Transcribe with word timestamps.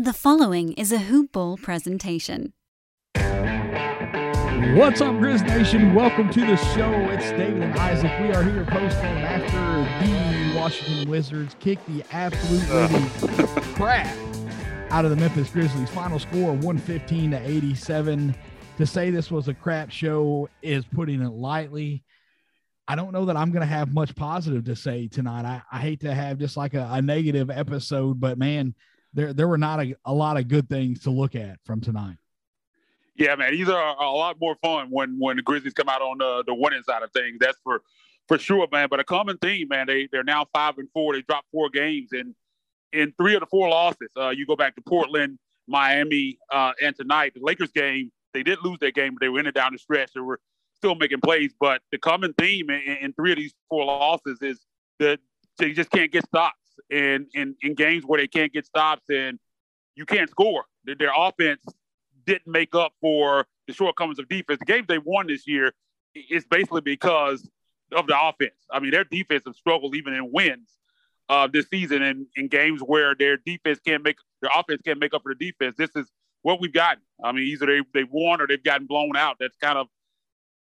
The 0.00 0.12
following 0.12 0.74
is 0.74 0.92
a 0.92 0.98
Hoop 0.98 1.32
Ball 1.32 1.56
presentation. 1.56 2.52
What's 3.16 5.00
up, 5.00 5.16
Grizz 5.16 5.44
Nation? 5.44 5.92
Welcome 5.92 6.30
to 6.34 6.40
the 6.40 6.54
show. 6.54 6.92
It's 7.10 7.32
David 7.32 7.64
and 7.64 7.76
Isaac. 7.76 8.12
We 8.20 8.30
are 8.30 8.44
here 8.44 8.64
post 8.64 9.02
game 9.02 9.16
after 9.16 10.06
the 10.06 10.56
Washington 10.56 11.10
Wizards 11.10 11.56
kick 11.58 11.84
the 11.86 12.04
absolute 12.12 12.62
crap 13.74 14.06
out 14.92 15.04
of 15.04 15.10
the 15.10 15.16
Memphis 15.16 15.50
Grizzlies. 15.50 15.90
Final 15.90 16.20
score 16.20 16.52
115 16.52 17.32
to 17.32 17.40
87. 17.44 18.36
To 18.76 18.86
say 18.86 19.10
this 19.10 19.32
was 19.32 19.48
a 19.48 19.54
crap 19.54 19.90
show 19.90 20.48
is 20.62 20.84
putting 20.84 21.20
it 21.22 21.32
lightly. 21.32 22.04
I 22.86 22.94
don't 22.94 23.10
know 23.10 23.24
that 23.24 23.36
I'm 23.36 23.50
going 23.50 23.62
to 23.62 23.66
have 23.66 23.92
much 23.92 24.14
positive 24.14 24.64
to 24.66 24.76
say 24.76 25.08
tonight. 25.08 25.44
I, 25.44 25.62
I 25.72 25.80
hate 25.80 26.02
to 26.02 26.14
have 26.14 26.38
just 26.38 26.56
like 26.56 26.74
a, 26.74 26.88
a 26.88 27.02
negative 27.02 27.50
episode, 27.50 28.20
but 28.20 28.38
man, 28.38 28.76
there 29.12 29.32
there 29.32 29.48
were 29.48 29.58
not 29.58 29.80
a, 29.80 29.96
a 30.04 30.12
lot 30.12 30.36
of 30.36 30.48
good 30.48 30.68
things 30.68 31.00
to 31.00 31.10
look 31.10 31.34
at 31.34 31.58
from 31.64 31.80
tonight. 31.80 32.16
Yeah, 33.16 33.34
man, 33.34 33.52
these 33.52 33.68
are 33.68 33.96
a 33.96 34.10
lot 34.10 34.36
more 34.40 34.56
fun 34.62 34.88
when 34.90 35.18
when 35.18 35.36
the 35.36 35.42
Grizzlies 35.42 35.74
come 35.74 35.88
out 35.88 36.02
on 36.02 36.18
the 36.18 36.44
the 36.46 36.54
winning 36.54 36.82
side 36.82 37.02
of 37.02 37.10
things. 37.12 37.38
That's 37.40 37.58
for 37.64 37.82
for 38.28 38.38
sure, 38.38 38.68
man. 38.70 38.88
But 38.90 39.00
a 39.00 39.04
common 39.04 39.38
theme, 39.38 39.68
man, 39.68 39.86
they 39.86 40.08
they're 40.10 40.24
now 40.24 40.46
five 40.52 40.78
and 40.78 40.88
four. 40.92 41.14
They 41.14 41.22
dropped 41.22 41.48
four 41.50 41.68
games, 41.70 42.10
and 42.12 42.34
in 42.92 43.12
three 43.18 43.34
of 43.34 43.40
the 43.40 43.46
four 43.46 43.68
losses, 43.68 44.10
uh, 44.16 44.30
you 44.30 44.46
go 44.46 44.56
back 44.56 44.76
to 44.76 44.82
Portland, 44.82 45.38
Miami, 45.66 46.38
uh, 46.52 46.72
and 46.82 46.94
tonight 46.94 47.32
the 47.34 47.40
Lakers 47.42 47.72
game. 47.72 48.12
They 48.34 48.42
did 48.42 48.58
lose 48.62 48.78
that 48.80 48.94
game, 48.94 49.14
but 49.14 49.20
they 49.20 49.28
were 49.28 49.40
in 49.40 49.46
it 49.46 49.54
down 49.54 49.72
the 49.72 49.78
stretch. 49.78 50.12
They 50.12 50.20
were 50.20 50.38
still 50.76 50.94
making 50.94 51.20
plays. 51.20 51.52
But 51.58 51.82
the 51.90 51.98
common 51.98 52.34
theme 52.34 52.70
in, 52.70 52.98
in 53.00 53.12
three 53.14 53.32
of 53.32 53.38
these 53.38 53.54
four 53.68 53.84
losses 53.84 54.38
is 54.42 54.60
that 54.98 55.18
they 55.58 55.72
just 55.72 55.90
can't 55.90 56.12
get 56.12 56.24
stops. 56.26 56.67
And 56.90 57.26
in, 57.34 57.54
in 57.62 57.74
games 57.74 58.04
where 58.04 58.20
they 58.20 58.28
can't 58.28 58.52
get 58.52 58.66
stops 58.66 59.02
and 59.08 59.38
you 59.94 60.04
can't 60.04 60.30
score, 60.30 60.64
their 60.84 61.12
offense 61.16 61.62
didn't 62.26 62.46
make 62.46 62.74
up 62.74 62.92
for 63.00 63.46
the 63.66 63.72
shortcomings 63.72 64.18
of 64.18 64.28
defense. 64.28 64.58
The 64.58 64.64
games 64.64 64.86
they 64.88 64.98
won 64.98 65.26
this 65.26 65.46
year 65.46 65.72
is 66.30 66.44
basically 66.46 66.80
because 66.80 67.48
of 67.92 68.06
the 68.06 68.16
offense. 68.20 68.54
I 68.70 68.80
mean, 68.80 68.90
their 68.90 69.04
defense 69.04 69.44
have 69.46 69.56
struggled 69.56 69.94
even 69.94 70.14
in 70.14 70.30
wins 70.32 70.68
uh, 71.28 71.48
this 71.52 71.66
season 71.68 72.02
and 72.02 72.26
in 72.36 72.48
games 72.48 72.80
where 72.80 73.14
their 73.14 73.36
defense 73.36 73.78
can't 73.84 74.02
make 74.02 74.16
their 74.40 74.50
offense 74.54 74.82
can't 74.84 74.98
make 74.98 75.14
up 75.14 75.22
for 75.22 75.34
the 75.34 75.50
defense. 75.50 75.74
This 75.76 75.90
is 75.96 76.10
what 76.42 76.60
we've 76.60 76.72
gotten. 76.72 77.02
I 77.22 77.32
mean, 77.32 77.44
either 77.44 77.66
they 77.66 77.80
they've 77.92 78.10
won 78.10 78.40
or 78.40 78.46
they've 78.46 78.62
gotten 78.62 78.86
blown 78.86 79.16
out. 79.16 79.36
That's 79.40 79.56
kind 79.56 79.78
of 79.78 79.88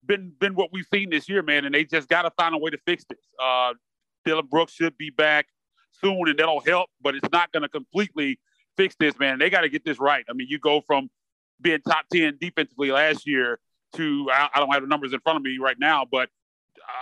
been 0.05 0.33
been 0.39 0.55
what 0.55 0.71
we've 0.73 0.87
seen 0.93 1.11
this 1.11 1.29
year, 1.29 1.43
man. 1.43 1.65
And 1.65 1.75
they 1.75 1.85
just 1.85 2.09
got 2.09 2.23
to 2.23 2.31
find 2.37 2.55
a 2.55 2.59
way 2.59 2.71
to 2.71 2.79
fix 2.87 3.05
this. 3.09 3.19
Uh, 3.43 3.75
Dillon 4.25 4.47
Brooks 4.47 4.73
should 4.73 4.97
be 4.97 5.11
back 5.11 5.47
soon, 6.01 6.29
and 6.29 6.39
that'll 6.39 6.61
help, 6.61 6.91
but 7.01 7.15
it's 7.15 7.29
not 7.33 7.53
going 7.53 7.63
to 7.63 7.69
completely 7.69 8.39
fix 8.77 8.95
this, 8.99 9.19
man. 9.19 9.39
They 9.39 9.51
got 9.51 9.63
to 9.63 9.69
get 9.69 9.85
this 9.85 9.99
right. 9.99 10.25
I 10.29 10.33
mean, 10.33 10.49
you 10.49 10.59
go 10.59 10.81
from 10.81 11.11
being 11.61 11.81
top 11.87 12.07
ten 12.13 12.39
defensively 12.41 12.91
last 12.91 13.27
year 13.27 13.59
to 13.95 14.29
I, 14.33 14.49
I, 14.55 14.61
don't 14.61 14.73
have 14.73 14.83
the 14.83 14.89
numbers 14.89 15.13
in 15.13 15.21
front 15.21 15.37
of 15.37 15.43
me 15.43 15.59
right 15.61 15.77
now, 15.79 16.07
but 16.11 16.29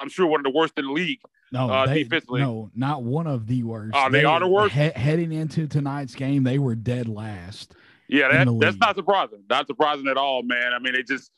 I'm 0.00 0.08
sure 0.08 0.26
one 0.26 0.40
of 0.40 0.44
the 0.44 0.56
worst 0.56 0.74
in 0.76 0.86
the 0.86 0.92
league. 0.92 1.20
No, 1.52 1.68
uh, 1.68 1.86
they, 1.86 2.04
defensively. 2.04 2.42
no, 2.42 2.70
not 2.74 3.02
one 3.02 3.26
of 3.26 3.46
the 3.46 3.62
worst. 3.64 3.92
Oh, 3.94 4.08
they, 4.08 4.24
are 4.24 4.38
the 4.38 4.46
worst. 4.46 4.74
He, 4.74 4.90
heading 4.90 5.32
into 5.32 5.66
tonight's 5.66 6.14
game, 6.14 6.44
they 6.44 6.58
were 6.58 6.74
dead 6.74 7.08
last. 7.08 7.74
Yeah, 8.08 8.28
that, 8.28 8.58
that's 8.60 8.76
not 8.76 8.96
surprising. 8.96 9.44
Not 9.48 9.66
surprising 9.66 10.08
at 10.08 10.16
all, 10.16 10.42
man. 10.42 10.72
I 10.72 10.78
mean, 10.78 10.94
they 10.94 11.02
just 11.02 11.30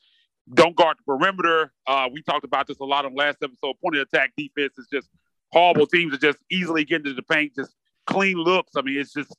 don't 0.51 0.75
guard 0.75 0.97
the 0.97 1.03
perimeter. 1.03 1.71
Uh, 1.87 2.09
we 2.11 2.21
talked 2.21 2.45
about 2.45 2.67
this 2.67 2.79
a 2.79 2.83
lot 2.83 3.05
on 3.05 3.15
last 3.15 3.37
episode. 3.41 3.75
Point 3.81 3.95
of 3.95 4.01
attack 4.01 4.31
defense 4.37 4.77
is 4.77 4.87
just 4.91 5.07
horrible. 5.53 5.87
Teams 5.87 6.13
are 6.13 6.17
just 6.17 6.39
easily 6.51 6.83
getting 6.83 7.05
to 7.05 7.13
the 7.13 7.21
paint, 7.21 7.55
just 7.55 7.75
clean 8.05 8.37
looks. 8.37 8.71
I 8.75 8.81
mean, 8.81 8.99
it's 8.99 9.13
just 9.13 9.33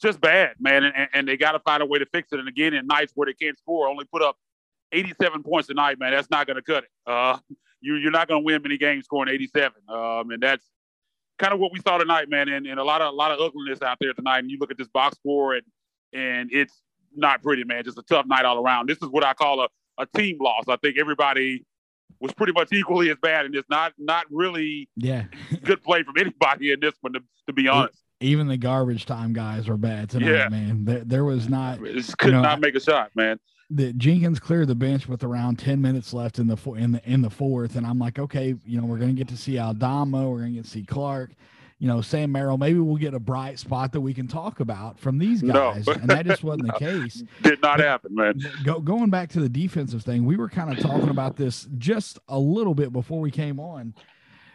just 0.00 0.20
bad, 0.20 0.54
man. 0.58 0.84
And, 0.84 1.08
and 1.14 1.28
they 1.28 1.36
got 1.36 1.52
to 1.52 1.60
find 1.60 1.82
a 1.82 1.86
way 1.86 2.00
to 2.00 2.06
fix 2.06 2.32
it. 2.32 2.40
And 2.40 2.48
again, 2.48 2.74
in 2.74 2.86
nights 2.86 3.12
where 3.14 3.26
they 3.26 3.34
can't 3.34 3.56
score, 3.56 3.88
only 3.88 4.04
put 4.04 4.20
up 4.20 4.36
87 4.90 5.42
points 5.44 5.68
tonight, 5.68 5.98
man. 5.98 6.12
That's 6.12 6.28
not 6.28 6.46
going 6.46 6.56
to 6.56 6.62
cut 6.62 6.84
it. 6.84 6.90
Uh, 7.06 7.38
you, 7.80 7.94
you're 7.94 8.10
not 8.10 8.28
going 8.28 8.42
to 8.42 8.44
win 8.44 8.60
many 8.62 8.76
games 8.76 9.04
scoring 9.04 9.32
87. 9.32 9.72
Um, 9.88 10.30
and 10.30 10.42
that's 10.42 10.64
kind 11.38 11.54
of 11.54 11.60
what 11.60 11.72
we 11.72 11.80
saw 11.80 11.98
tonight, 11.98 12.28
man. 12.28 12.48
And, 12.48 12.66
and 12.66 12.80
a 12.80 12.84
lot 12.84 13.00
of 13.00 13.12
a 13.12 13.16
lot 13.16 13.30
of 13.30 13.40
ugliness 13.40 13.80
out 13.80 13.98
there 14.00 14.12
tonight. 14.12 14.40
And 14.40 14.50
you 14.50 14.58
look 14.58 14.70
at 14.70 14.78
this 14.78 14.88
box 14.88 15.16
score, 15.16 15.54
and 15.54 15.64
and 16.12 16.50
it's 16.52 16.82
not 17.14 17.42
pretty, 17.42 17.64
man. 17.64 17.84
Just 17.84 17.98
a 17.98 18.02
tough 18.02 18.26
night 18.26 18.44
all 18.44 18.62
around. 18.62 18.88
This 18.88 18.98
is 19.02 19.08
what 19.08 19.24
I 19.24 19.34
call 19.34 19.60
a, 19.60 19.68
a 19.98 20.06
team 20.06 20.38
loss. 20.40 20.64
I 20.68 20.76
think 20.76 20.98
everybody 20.98 21.64
was 22.20 22.32
pretty 22.32 22.52
much 22.52 22.72
equally 22.72 23.10
as 23.10 23.16
bad, 23.22 23.46
and 23.46 23.54
it's 23.54 23.68
not 23.68 23.92
not 23.98 24.26
really 24.30 24.88
yeah 24.96 25.24
good 25.64 25.82
play 25.82 26.02
from 26.02 26.14
anybody 26.18 26.72
in 26.72 26.80
this 26.80 26.94
one, 27.00 27.12
to, 27.14 27.22
to 27.46 27.52
be 27.52 27.68
honest. 27.68 27.98
Even 28.20 28.46
the 28.46 28.56
garbage 28.56 29.04
time 29.04 29.32
guys 29.32 29.68
were 29.68 29.76
bad 29.76 30.10
tonight, 30.10 30.30
yeah. 30.30 30.48
man. 30.48 30.84
There, 30.84 31.00
there 31.04 31.24
was 31.24 31.48
not. 31.48 31.82
Just 31.82 32.16
could 32.18 32.28
you 32.28 32.32
know, 32.34 32.42
not 32.42 32.60
make 32.60 32.74
a 32.74 32.80
shot, 32.80 33.10
man. 33.16 33.40
The 33.70 33.92
Jenkins 33.94 34.38
cleared 34.38 34.68
the 34.68 34.74
bench 34.74 35.08
with 35.08 35.24
around 35.24 35.58
ten 35.58 35.80
minutes 35.80 36.12
left 36.12 36.38
in 36.38 36.46
the 36.46 36.56
in 36.76 36.92
the 36.92 37.02
in 37.04 37.22
the 37.22 37.30
fourth, 37.30 37.76
and 37.76 37.86
I'm 37.86 37.98
like, 37.98 38.18
okay, 38.18 38.54
you 38.64 38.80
know, 38.80 38.86
we're 38.86 38.98
gonna 38.98 39.12
get 39.12 39.28
to 39.28 39.36
see 39.36 39.58
Aldama, 39.58 40.28
we're 40.28 40.40
gonna 40.40 40.50
get 40.50 40.64
to 40.64 40.70
see 40.70 40.84
Clarke 40.84 41.32
you 41.82 41.88
know, 41.88 42.00
Sam 42.00 42.30
Merrill, 42.30 42.58
maybe 42.58 42.78
we'll 42.78 42.94
get 42.94 43.12
a 43.12 43.18
bright 43.18 43.58
spot 43.58 43.90
that 43.90 44.00
we 44.00 44.14
can 44.14 44.28
talk 44.28 44.60
about 44.60 45.00
from 45.00 45.18
these 45.18 45.42
guys. 45.42 45.84
No. 45.84 45.94
and 45.94 46.08
that 46.08 46.24
just 46.26 46.44
wasn't 46.44 46.68
no. 46.68 46.74
the 46.74 46.78
case. 46.78 47.24
Did 47.42 47.60
not 47.60 47.78
but 47.78 47.84
happen, 47.84 48.14
man. 48.14 48.40
Go, 48.62 48.78
going 48.78 49.10
back 49.10 49.30
to 49.30 49.40
the 49.40 49.48
defensive 49.48 50.04
thing, 50.04 50.24
we 50.24 50.36
were 50.36 50.48
kind 50.48 50.70
of 50.70 50.78
talking 50.78 51.08
about 51.08 51.34
this 51.34 51.66
just 51.78 52.20
a 52.28 52.38
little 52.38 52.76
bit 52.76 52.92
before 52.92 53.18
we 53.18 53.32
came 53.32 53.58
on, 53.58 53.96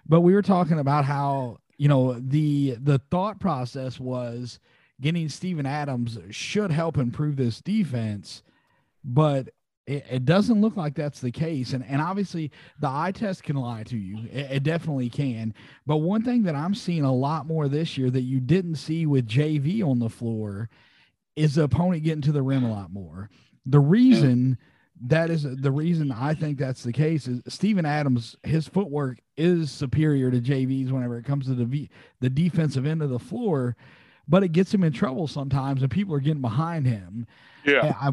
but 0.07 0.21
we 0.21 0.33
were 0.33 0.41
talking 0.41 0.79
about 0.79 1.03
how, 1.03 1.57
you 1.77 1.89
know, 1.89 2.13
the 2.13 2.77
the 2.79 2.99
thought 3.11 3.41
process 3.41 3.99
was 3.99 4.59
getting 5.01 5.27
Steven 5.27 5.65
Adams 5.65 6.17
should 6.29 6.71
help 6.71 6.97
improve 6.97 7.35
this 7.35 7.59
defense, 7.59 8.41
but 9.03 9.49
it, 9.87 10.05
it, 10.09 10.25
doesn't 10.25 10.59
look 10.59 10.75
like 10.75 10.95
that's 10.95 11.21
the 11.21 11.31
case. 11.31 11.71
And, 11.71 11.83
and 11.85 12.01
obviously, 12.01 12.51
the 12.79 12.89
eye 12.89 13.13
test 13.13 13.43
can 13.43 13.55
lie 13.55 13.83
to 13.83 13.97
you. 13.97 14.27
It, 14.31 14.51
it, 14.51 14.63
definitely 14.63 15.09
can. 15.09 15.53
But 15.85 15.97
one 15.97 16.23
thing 16.23 16.43
that 16.43 16.55
I'm 16.55 16.75
seeing 16.75 17.03
a 17.03 17.13
lot 17.13 17.47
more 17.47 17.69
this 17.69 17.97
year 17.97 18.09
that 18.09 18.21
you 18.21 18.41
didn't 18.41 18.75
see 18.75 19.05
with 19.05 19.27
JV 19.27 19.83
on 19.83 19.99
the 19.99 20.09
floor 20.09 20.69
is 21.37 21.55
the 21.55 21.63
opponent 21.63 22.03
getting 22.03 22.21
to 22.23 22.33
the 22.33 22.41
rim 22.41 22.65
a 22.65 22.71
lot 22.71 22.91
more. 22.91 23.29
The 23.65 23.79
reason 23.79 24.57
that 25.05 25.29
is 25.29 25.43
the 25.43 25.71
reason 25.71 26.11
I 26.11 26.33
think 26.33 26.57
that's 26.57 26.83
the 26.83 26.91
case 26.91 27.27
is 27.27 27.41
Steven 27.47 27.85
Adams, 27.85 28.35
his 28.43 28.67
footwork 28.67 29.19
is 29.37 29.71
superior 29.71 30.31
to 30.31 30.41
JV's 30.41 30.91
whenever 30.91 31.17
it 31.17 31.25
comes 31.25 31.45
to 31.45 31.53
the, 31.53 31.89
the 32.19 32.29
defensive 32.29 32.85
end 32.85 33.01
of 33.01 33.09
the 33.09 33.19
floor. 33.19 33.75
But 34.27 34.43
it 34.43 34.51
gets 34.51 34.73
him 34.73 34.83
in 34.83 34.91
trouble 34.91 35.27
sometimes, 35.27 35.81
and 35.81 35.91
people 35.91 36.13
are 36.13 36.19
getting 36.19 36.41
behind 36.41 36.85
him. 36.85 37.27
Yeah, 37.63 37.95
I, 38.01 38.11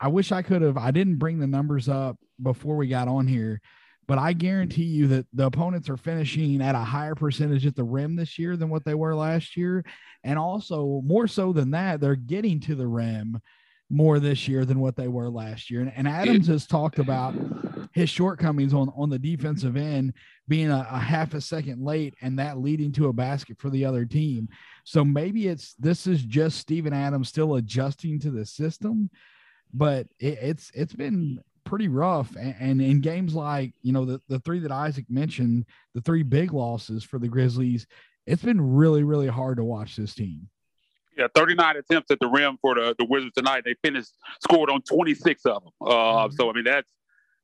I 0.00 0.08
wish 0.08 0.32
I 0.32 0.42
could 0.42 0.62
have. 0.62 0.76
I 0.76 0.90
didn't 0.90 1.16
bring 1.16 1.38
the 1.38 1.46
numbers 1.46 1.88
up 1.88 2.18
before 2.42 2.76
we 2.76 2.88
got 2.88 3.08
on 3.08 3.26
here, 3.26 3.60
but 4.06 4.18
I 4.18 4.32
guarantee 4.32 4.84
you 4.84 5.08
that 5.08 5.26
the 5.32 5.46
opponents 5.46 5.88
are 5.88 5.96
finishing 5.96 6.60
at 6.60 6.74
a 6.74 6.80
higher 6.80 7.14
percentage 7.14 7.66
at 7.66 7.76
the 7.76 7.84
rim 7.84 8.16
this 8.16 8.38
year 8.38 8.56
than 8.56 8.68
what 8.68 8.84
they 8.84 8.94
were 8.94 9.14
last 9.14 9.56
year. 9.56 9.84
And 10.22 10.38
also, 10.38 11.02
more 11.04 11.26
so 11.26 11.52
than 11.52 11.70
that, 11.70 12.00
they're 12.00 12.14
getting 12.14 12.60
to 12.60 12.74
the 12.74 12.86
rim 12.86 13.40
more 13.88 14.18
this 14.18 14.48
year 14.48 14.64
than 14.64 14.80
what 14.80 14.96
they 14.96 15.08
were 15.08 15.30
last 15.30 15.70
year. 15.70 15.80
And, 15.80 15.92
and 15.96 16.08
Adams 16.08 16.48
has 16.48 16.66
talked 16.66 16.98
about 16.98 17.34
his 17.92 18.10
shortcomings 18.10 18.74
on, 18.74 18.92
on 18.96 19.08
the 19.08 19.18
defensive 19.18 19.76
end 19.76 20.12
being 20.48 20.70
a, 20.70 20.86
a, 20.90 20.98
half 20.98 21.34
a 21.34 21.40
second 21.40 21.82
late 21.82 22.14
and 22.20 22.38
that 22.38 22.58
leading 22.58 22.92
to 22.92 23.08
a 23.08 23.12
basket 23.12 23.58
for 23.58 23.70
the 23.70 23.84
other 23.84 24.04
team. 24.04 24.48
So 24.84 25.04
maybe 25.04 25.46
it's 25.46 25.74
this 25.74 26.06
is 26.06 26.22
just 26.22 26.58
Steven 26.58 26.92
Adams 26.92 27.28
still 27.28 27.54
adjusting 27.54 28.18
to 28.20 28.30
the 28.30 28.44
system 28.44 29.08
but 29.72 30.06
it, 30.18 30.38
it's 30.40 30.70
it's 30.74 30.94
been 30.94 31.40
pretty 31.64 31.88
rough. 31.88 32.34
And, 32.36 32.54
and, 32.60 32.82
in 32.82 33.00
games 33.00 33.34
like 33.34 33.72
you 33.82 33.92
know 33.92 34.04
the 34.04 34.20
the 34.28 34.38
three 34.40 34.58
that 34.60 34.72
Isaac 34.72 35.06
mentioned, 35.08 35.66
the 35.94 36.00
three 36.00 36.22
big 36.22 36.52
losses 36.52 37.04
for 37.04 37.18
the 37.18 37.28
Grizzlies, 37.28 37.86
it's 38.26 38.42
been 38.42 38.60
really 38.60 39.02
really 39.02 39.28
hard 39.28 39.58
to 39.58 39.64
watch 39.64 39.96
this 39.96 40.14
team. 40.14 40.48
Yeah, 41.16 41.28
39 41.34 41.76
attempts 41.78 42.10
at 42.10 42.20
the 42.20 42.26
rim 42.26 42.58
for 42.60 42.74
the, 42.74 42.94
the 42.98 43.06
Wizards 43.06 43.32
tonight. 43.34 43.62
They 43.64 43.74
finished 43.82 44.12
scored 44.42 44.68
on 44.68 44.82
26 44.82 45.46
of 45.46 45.62
them. 45.62 45.72
Uh, 45.80 45.86
mm-hmm. 45.86 46.34
So 46.34 46.50
I 46.50 46.52
mean 46.52 46.64
that's 46.64 46.90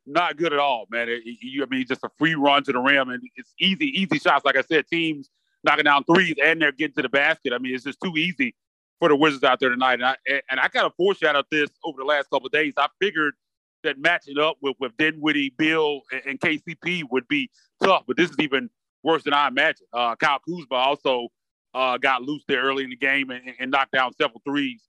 not 0.06 0.37
good 0.37 0.52
at 0.52 0.58
all, 0.58 0.87
man. 0.91 1.08
It, 1.08 1.23
you, 1.25 1.62
I 1.62 1.67
mean, 1.67 1.87
just 1.87 2.05
a 2.05 2.11
free 2.19 2.35
run 2.35 2.64
to 2.64 2.73
the 2.73 2.81
rim, 2.81 3.11
and 3.11 3.23
it's 3.37 3.55
easy, 3.58 3.87
easy 3.87 4.19
shots. 4.19 4.44
Like 4.44 4.56
I 4.56 4.62
said, 4.62 4.87
teams 4.88 5.31
knocking 5.64 5.85
down 5.85 6.05
threes, 6.05 6.35
and 6.44 6.61
they're 6.61 6.73
getting 6.73 6.94
to 6.97 7.02
the 7.02 7.08
basket. 7.08 7.52
I 7.52 7.58
mean, 7.58 7.75
it's 7.75 7.85
just 7.85 7.99
too 8.02 8.17
easy 8.17 8.55
for 9.02 9.08
the 9.08 9.16
Wizards 9.16 9.43
out 9.43 9.58
there 9.58 9.70
tonight. 9.70 9.94
And 9.94 10.04
I 10.04 10.16
and 10.49 10.60
I 10.60 10.69
kind 10.69 10.87
of 10.87 10.94
foreshadowed 10.94 11.46
this 11.50 11.70
over 11.82 11.99
the 11.99 12.04
last 12.04 12.31
couple 12.31 12.46
of 12.46 12.52
days. 12.52 12.75
I 12.76 12.87
figured 13.00 13.34
that 13.82 13.99
matching 13.99 14.38
up 14.38 14.58
with 14.62 14.76
with 14.78 14.96
Dinwiddie, 14.96 15.54
Beal, 15.58 16.02
and, 16.12 16.22
and 16.25 16.40
KCP 16.40 17.02
would 17.10 17.26
be 17.26 17.50
tough, 17.82 18.04
but 18.06 18.16
this 18.16 18.31
is 18.31 18.37
even 18.38 18.70
worse 19.02 19.25
than 19.25 19.34
I 19.34 19.49
imagined. 19.49 19.88
Uh, 19.93 20.14
Kyle 20.14 20.38
Kuzma 20.49 20.76
also 20.76 21.26
uh, 21.75 21.99
got 21.99 22.22
loose 22.22 22.44
there 22.46 22.62
early 22.62 22.84
in 22.84 22.90
the 22.90 22.96
game 22.96 23.31
and, 23.31 23.43
and 23.58 23.72
knocked 23.72 23.90
down 23.90 24.12
several 24.14 24.40
threes. 24.46 24.84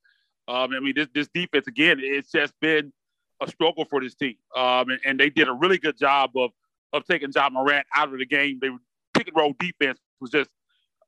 Um, 0.47 0.73
I 0.73 0.79
mean, 0.79 0.93
this 0.95 1.07
this 1.15 1.27
defense 1.33 1.65
again, 1.65 1.97
it's 1.99 2.31
just 2.31 2.53
been 2.61 2.93
a 3.41 3.47
struggle 3.47 3.83
for 3.83 3.99
this 3.99 4.13
team, 4.13 4.35
um, 4.55 4.91
and, 4.91 4.99
and, 5.05 5.19
they 5.19 5.31
did 5.31 5.47
a 5.47 5.53
really 5.53 5.79
good 5.79 5.97
job 5.97 6.29
of 6.35 6.51
of 6.91 7.03
taking 7.05 7.31
Ja 7.33 7.49
Morant 7.49 7.87
out 7.95 8.13
of 8.13 8.19
the 8.19 8.27
game. 8.27 8.59
They 8.61 8.69
were 8.69 8.77
pick 9.15 9.27
and 9.27 9.35
roll 9.35 9.55
defense 9.59 9.97
was 10.21 10.29
just 10.29 10.51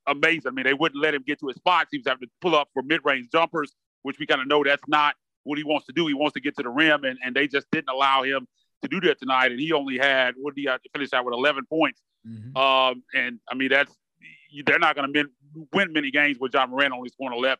amazing. 0.06 0.48
I 0.48 0.50
mean, 0.50 0.64
they 0.64 0.74
wouldn't 0.74 1.02
let 1.02 1.14
him 1.14 1.22
get 1.26 1.40
to 1.40 1.48
his 1.48 1.56
spots. 1.56 1.88
He 1.90 1.98
was 1.98 2.06
having 2.06 2.26
to 2.26 2.32
pull 2.40 2.54
up 2.54 2.68
for 2.72 2.82
mid 2.82 3.00
range 3.04 3.28
jumpers, 3.30 3.72
which 4.02 4.18
we 4.18 4.26
kind 4.26 4.40
of 4.40 4.48
know 4.48 4.62
that's 4.64 4.82
not 4.88 5.14
what 5.44 5.58
he 5.58 5.64
wants 5.64 5.86
to 5.86 5.92
do. 5.92 6.06
He 6.06 6.14
wants 6.14 6.34
to 6.34 6.40
get 6.40 6.56
to 6.56 6.62
the 6.62 6.68
rim, 6.68 7.04
and, 7.04 7.18
and 7.24 7.34
they 7.34 7.46
just 7.46 7.66
didn't 7.70 7.88
allow 7.88 8.22
him 8.22 8.46
to 8.82 8.88
do 8.88 9.00
that 9.08 9.18
tonight. 9.18 9.52
And 9.52 9.60
he 9.60 9.72
only 9.72 9.98
had 9.98 10.34
what 10.36 10.54
did 10.54 10.62
he 10.62 10.68
have 10.68 10.82
to 10.82 10.88
finish 10.92 11.12
out 11.12 11.24
with 11.24 11.34
11 11.34 11.64
points. 11.66 12.00
Mm-hmm. 12.26 12.56
Um, 12.56 13.02
and 13.14 13.38
I 13.48 13.54
mean 13.54 13.68
that's 13.70 13.92
they're 14.64 14.78
not 14.78 14.96
going 14.96 15.12
to 15.12 15.24
win 15.72 15.92
many 15.92 16.10
games 16.10 16.38
with 16.40 16.54
Ja 16.54 16.66
Morant 16.66 16.92
only 16.92 17.08
scoring 17.08 17.36
11. 17.36 17.58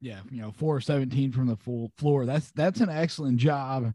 Yeah, 0.00 0.20
you 0.30 0.40
know, 0.40 0.50
four 0.50 0.80
17 0.80 1.30
from 1.30 1.46
the 1.46 1.56
full 1.56 1.92
floor. 1.96 2.26
That's 2.26 2.50
that's 2.52 2.80
an 2.80 2.90
excellent 2.90 3.38
job 3.38 3.92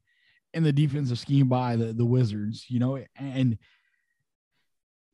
in 0.53 0.63
the 0.63 0.71
defensive 0.71 1.19
scheme 1.19 1.49
by 1.49 1.75
the 1.75 1.91
the 1.91 2.05
Wizards. 2.05 2.65
You 2.69 2.79
know, 2.79 3.03
and 3.17 3.57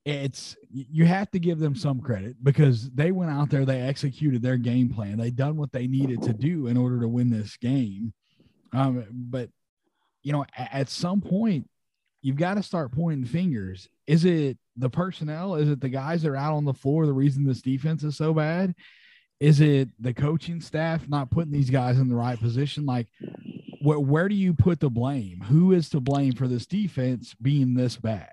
it's 0.06 0.56
you 0.70 1.06
have 1.06 1.32
to 1.32 1.40
give 1.40 1.60
them 1.60 1.76
some 1.76 2.02
credit 2.02 2.36
because 2.44 2.90
they 2.92 3.12
went 3.12 3.32
out 3.32 3.50
there, 3.50 3.66
they 3.66 3.82
executed 3.82 4.42
their 4.42 4.58
game 4.58 4.90
plan, 4.90 5.18
they 5.18 5.32
done 5.32 5.56
what 5.56 5.72
they 5.72 5.88
needed 5.88 6.22
to 6.24 6.34
do 6.34 6.68
in 6.68 6.76
order 6.76 7.00
to 7.00 7.08
win 7.08 7.30
this 7.30 7.56
game. 7.58 8.14
Um, 8.74 9.06
but 9.12 9.50
you 10.24 10.32
know, 10.32 10.46
at 10.58 10.90
some 10.90 11.22
point, 11.22 11.70
you've 12.22 12.38
got 12.38 12.56
to 12.56 12.64
start 12.64 12.92
pointing 12.92 13.26
fingers. 13.26 13.88
Is 14.08 14.26
it 14.26 14.58
the 14.78 14.90
personnel? 14.90 15.56
Is 15.56 15.70
it 15.70 15.80
the 15.80 15.90
guys 15.90 16.24
that 16.24 16.30
are 16.30 16.38
out 16.38 16.56
on 16.56 16.66
the 16.66 16.74
floor? 16.74 17.06
The 17.06 17.14
reason 17.14 17.46
this 17.46 17.62
defense 17.62 18.04
is 18.04 18.18
so 18.18 18.34
bad? 18.34 18.74
Is 19.40 19.60
it 19.60 19.90
the 20.00 20.14
coaching 20.14 20.62
staff 20.62 21.08
not 21.08 21.30
putting 21.30 21.52
these 21.52 21.70
guys 21.70 22.00
in 22.00 22.08
the 22.08 22.16
right 22.16 22.40
position? 22.40 22.86
Like, 22.86 23.08
where, 23.82 24.00
where 24.00 24.30
do 24.30 24.36
you 24.36 24.54
put 24.54 24.80
the 24.80 24.90
blame? 24.90 25.42
Who 25.42 25.74
is 25.74 25.90
to 25.90 26.00
blame 26.00 26.34
for 26.34 26.48
this 26.48 26.66
defense 26.66 27.36
being 27.42 27.74
this 27.74 27.98
bad? 27.98 28.30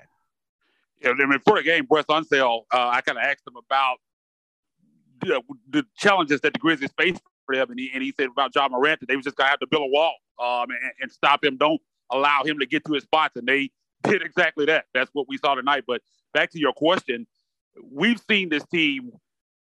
I 1.05 1.15
mean, 1.15 1.31
before 1.31 1.57
the 1.57 1.63
game, 1.63 1.87
Wes 1.89 2.05
Unseld, 2.07 2.63
uh, 2.73 2.91
I 2.93 3.01
kind 3.01 3.19
of 3.19 3.25
asked 3.25 3.47
him 3.47 3.55
about 3.57 3.99
the, 5.21 5.43
the, 5.71 5.85
challenges 5.97 6.41
that 6.43 6.53
the 6.53 6.59
Grizzlies 6.59 6.91
face 6.99 7.19
for 7.47 7.57
them, 7.57 7.71
and 7.71 7.79
he, 7.79 7.91
and 7.93 8.03
he 8.03 8.13
said 8.13 8.29
about 8.29 8.55
Ja 8.55 8.69
Morant 8.69 9.01
that 9.01 9.07
they 9.07 9.17
was 9.17 9.25
just 9.25 9.37
gonna 9.37 9.51
have 9.51 9.61
to 9.61 9.67
build 9.71 9.83
a 9.83 9.91
wall 9.91 10.15
um, 10.41 10.71
and, 10.71 10.93
and, 11.01 11.13
stop 11.13 11.45
him. 11.45 11.57
Don't 11.57 11.81
allow 12.11 12.43
him 12.45 12.59
to 12.59 12.67
get 12.67 12.85
to 12.87 12.93
his 12.93 13.05
spots, 13.05 13.37
and 13.37 13.47
they 13.47 13.71
did 14.05 14.23
exactly 14.23 14.67
that. 14.67 14.87
That's 14.95 15.11
what 15.13 15.27
we 15.29 15.37
saw 15.39 15.55
tonight. 15.55 15.85
But 15.87 16.03
back 16.33 16.51
to 16.53 16.59
your 16.59 16.73
question, 16.73 17.27
we've 17.91 18.21
seen 18.31 18.49
this 18.49 18.65
team 18.73 19.13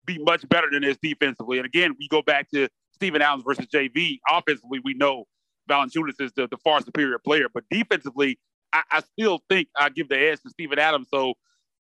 be 0.06 0.18
much 0.20 0.48
better 0.50 0.68
than 0.72 0.82
this 0.82 0.98
defensively, 1.02 1.58
and 1.58 1.66
again, 1.66 1.96
we 2.00 2.08
go 2.08 2.22
back 2.22 2.50
to 2.52 2.68
Steven 2.94 3.22
Adams 3.22 3.44
versus 3.46 3.66
JV. 3.68 4.20
Offensively, 4.30 4.80
we 4.84 4.94
know 4.94 5.26
Valanciunas 5.70 6.20
is 6.20 6.32
the, 6.34 6.48
the 6.48 6.58
far 6.64 6.82
superior 6.82 7.20
player, 7.20 7.48
but 7.54 7.64
defensively, 7.70 8.40
I, 8.76 8.98
I 8.98 9.02
still 9.02 9.42
think 9.50 9.70
I 9.78 9.90
give 9.90 10.10
the 10.10 10.20
edge 10.20 10.42
to 10.42 10.50
Steven 10.50 10.78
Adams. 10.78 11.08
So 11.10 11.36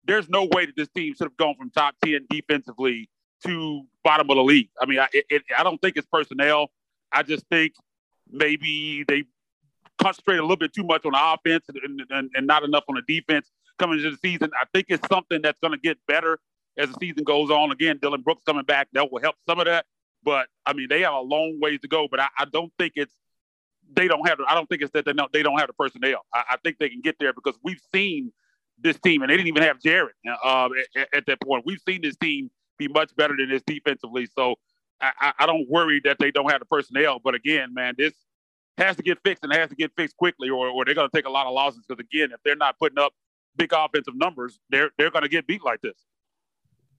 there's 0.06 0.30
no 0.30 0.44
way 0.52 0.66
that 0.66 0.76
this 0.76 0.90
team 0.90 1.14
should 1.16 1.26
have 1.26 1.38
gone 1.38 1.56
from 1.58 1.70
top 1.70 1.96
10 2.04 2.28
defensively 2.30 3.10
to 3.46 3.84
bottom 4.04 4.30
of 4.30 4.36
the 4.36 4.44
league. 4.44 4.70
I 4.82 4.86
mean, 4.86 5.00
I, 5.00 5.08
it, 5.14 5.44
I 5.58 5.64
don't 5.64 5.82
think 5.82 5.96
it's 5.96 6.08
personnel. 6.08 6.72
I 7.12 7.24
just 7.24 7.46
think 7.50 7.74
maybe 8.30 9.04
they 9.08 9.24
concentrate 10.00 10.38
a 10.38 10.42
little 10.42 10.58
bit 10.58 10.74
too 10.74 10.84
much 10.84 11.06
on 11.06 11.14
the 11.14 11.20
offense 11.22 11.66
and, 11.70 12.02
and, 12.10 12.30
and 12.34 12.48
not 12.48 12.64
enough 12.64 12.84
on 12.90 12.96
the 12.96 13.02
defense 13.08 13.50
coming 13.80 13.98
into 13.98 14.12
the 14.12 14.18
season. 14.18 14.52
I 14.60 14.66
think 14.74 14.88
it's 14.90 15.08
something 15.08 15.42
that's 15.42 15.60
going 15.60 15.74
to 15.74 15.80
get 15.80 15.98
better 16.08 16.40
as 16.78 16.90
the 16.90 16.98
season 17.00 17.24
goes 17.24 17.50
on. 17.50 17.72
Again, 17.72 18.00
Dillon 18.02 18.22
Brooks 18.22 18.44
coming 18.46 18.66
back, 18.66 18.90
that 18.94 19.12
will 19.12 19.22
help 19.22 19.36
some 19.48 19.60
of 19.60 19.66
that. 19.66 19.86
But 20.24 20.48
I 20.66 20.74
mean, 20.74 20.88
they 20.90 21.02
have 21.02 21.14
a 21.14 21.20
long 21.20 21.60
ways 21.62 21.80
to 21.82 21.88
go. 21.88 22.08
But 22.10 22.20
I, 22.20 22.28
I 22.38 22.46
don't 22.46 22.72
think 22.78 22.94
it's 22.96 23.14
they 23.94 24.08
don't 24.08 24.28
have. 24.28 24.40
I 24.48 24.56
don't 24.56 24.68
think 24.68 24.82
it's 24.82 24.92
that 24.92 25.06
they 25.06 25.14
don't, 25.14 25.32
they 25.32 25.44
don't 25.44 25.58
have 25.60 25.68
the 25.68 25.74
personnel. 25.74 26.26
I, 26.34 26.44
I, 26.52 26.58
think 26.64 26.78
they 26.80 26.90
can 26.90 27.02
get 27.02 27.18
there 27.20 27.34
because 27.34 27.56
we've 27.64 27.82
seen 27.94 28.32
this 28.80 29.00
team, 29.00 29.22
and 29.22 29.30
they 29.30 29.38
didn't 29.38 29.48
even 29.48 29.64
have 29.64 29.80
Jaren 29.80 30.10
uh, 30.44 30.70
at, 30.96 31.08
at, 31.14 31.26
that 31.28 31.42
point. 31.42 31.64
We've 31.66 31.82
seen 31.88 32.02
this 32.02 32.16
team 32.18 32.50
be 32.78 32.88
much 32.88 33.16
better 33.16 33.36
than 33.38 33.50
this 33.50 33.62
defensively. 33.66 34.28
So 34.36 34.56
I, 35.02 35.34
I, 35.40 35.46
don't 35.46 35.70
worry 35.70 36.02
that 36.04 36.18
they 36.20 36.32
don't 36.32 36.50
have 36.50 36.60
the 36.60 36.66
personnel. 36.66 37.20
But 37.24 37.36
again, 37.36 37.74
man, 37.74 37.96
this 37.98 38.14
has 38.78 38.96
to 38.96 39.04
get 39.04 39.20
fixed 39.24 39.44
and 39.44 39.52
it 39.54 39.60
has 39.60 39.70
to 39.70 39.76
get 39.76 39.92
fixed 39.96 40.18
quickly, 40.18 40.50
or, 40.50 40.68
or 40.68 40.86
they're 40.86 40.96
going 40.96 41.10
to 41.10 41.16
take 41.16 41.26
a 41.26 41.32
lot 41.32 41.48
of 41.48 41.54
losses. 41.54 41.84
Because 41.88 42.04
again, 42.04 42.32
if 42.32 42.40
they're 42.44 42.56
not 42.56 42.78
putting 42.80 43.00
up 43.00 43.14
big 43.56 43.72
offensive 43.74 44.16
numbers, 44.16 44.60
they're 44.70 44.92
they're 44.98 45.12
going 45.12 45.24
to 45.24 45.30
get 45.30 45.48
beat 45.48 45.64
like 45.64 45.82
this. 45.82 45.98